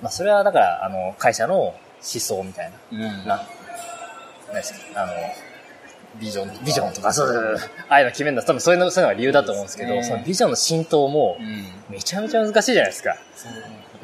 [0.00, 2.98] まあそれはだから、あの、会社の思想みたいな。
[2.98, 3.26] うん。
[3.26, 3.42] な、
[4.46, 5.12] 何ですか、あの、
[6.20, 6.64] ビジョン。
[6.64, 7.70] ビジョンとか、そうそうそう。
[7.88, 11.64] ああいうの決めるのは多分そういうの、そういうのが理由だと思うんですけど、そのビジョンの浸透もう、ん。
[11.90, 13.16] めちゃめちゃ難しいじゃないですか。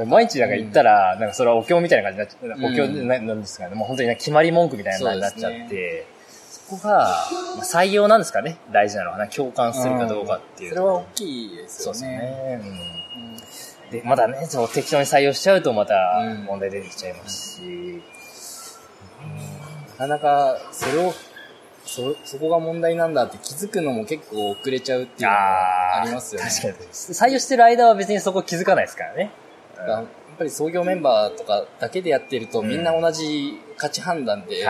[0.04, 3.74] 毎日なんか言ったら、なんかそれはお経みたいな感じになっちゃうんお経ななんですかね。
[3.74, 6.90] もう本当にね決まり文句みたいなのになっちゃって、そこが、
[7.56, 8.58] まあ採用なんですかね。
[8.72, 9.30] 大事なのはね。
[9.34, 10.70] 共感するかどうかっていう。
[10.70, 12.18] それは大きいですそうですよね。
[12.18, 12.60] ね。
[12.62, 12.96] うんうん
[13.90, 18.02] で、まだね、そう適当に採用しちゃうとまたうん問題出てきちゃいますし、
[19.90, 21.14] なかなか、それを、
[21.86, 26.50] そ、そこが問題なんだって気づくのも結構遅れちゃうっていうのがありますよね。
[26.50, 26.90] 確かに。
[26.90, 29.30] 採用してる間は別にそこ気づかないですからね。
[29.78, 30.06] やっ
[30.36, 34.66] ぱり創業メンバーとかだけでやってると、うんみんな同じ価値判断で。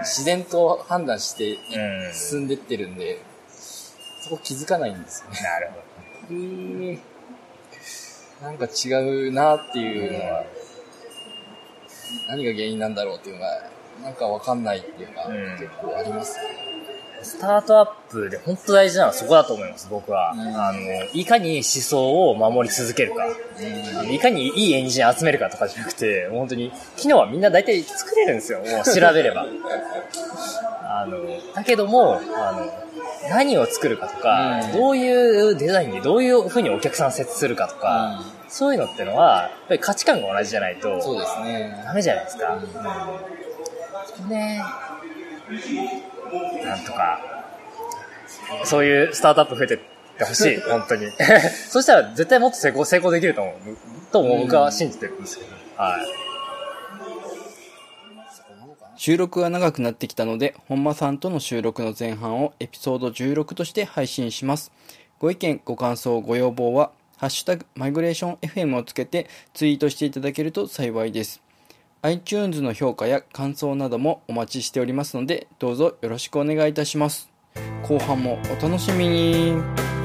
[0.00, 3.20] 自然と判断してうん進んでってるんで、
[4.22, 5.40] そこ気づかないんですよね。
[5.42, 5.82] なるほど。
[6.30, 6.34] え
[6.98, 6.98] ー
[8.42, 10.44] なんか違うなっていうのは、
[12.28, 13.70] 何が原因なんだろうっていうのが、
[14.02, 16.68] なんかわかんないっていうか、うん結構ありますね。
[17.22, 20.32] スタートアップで本当大事なのはそこだと思います、僕は。
[20.32, 20.78] うんあの、
[21.12, 23.24] いかに思想を守り続けるか。
[23.24, 29.46] あのいかにいいエンジン集めるかとかじゃなくて、本当に、機能はみんな大体作れるんですよ、もう調べれば。
[30.90, 31.18] あの、
[31.54, 32.70] だけども、あの、
[33.28, 41.82] 何を作るかとか、うんどういうデザインでどういう風にお客さん設置するかとか、そういうのってのは、やっぱり価値観が同じじゃないと、そうですね。
[41.84, 42.58] ダメじゃないですか。
[44.28, 44.62] ね
[46.64, 47.20] なんとか、
[48.64, 49.78] そういうスタートアップ増えてっ
[50.18, 51.10] てほしい、 本当に。
[51.68, 53.54] そしたら絶対もっと成功、成功できると思う。
[54.12, 55.50] とも僕は信じてるんですけど。
[55.76, 56.28] はい。
[58.96, 64.72] 収録が長くなってきたので、本間さんとの収録の前半をエピソード16として配信します。
[65.20, 71.40] ご意見、ご感想、ご要望は、ハッシュタグ、マイグレーション FM をつけてツイートしていただけると幸いです。
[72.02, 77.30] iTunes の評価や感想などもお待ちしておりますので、どうぞよろしくお願いいたします。
[77.82, 79.97] 後半もお楽しみに。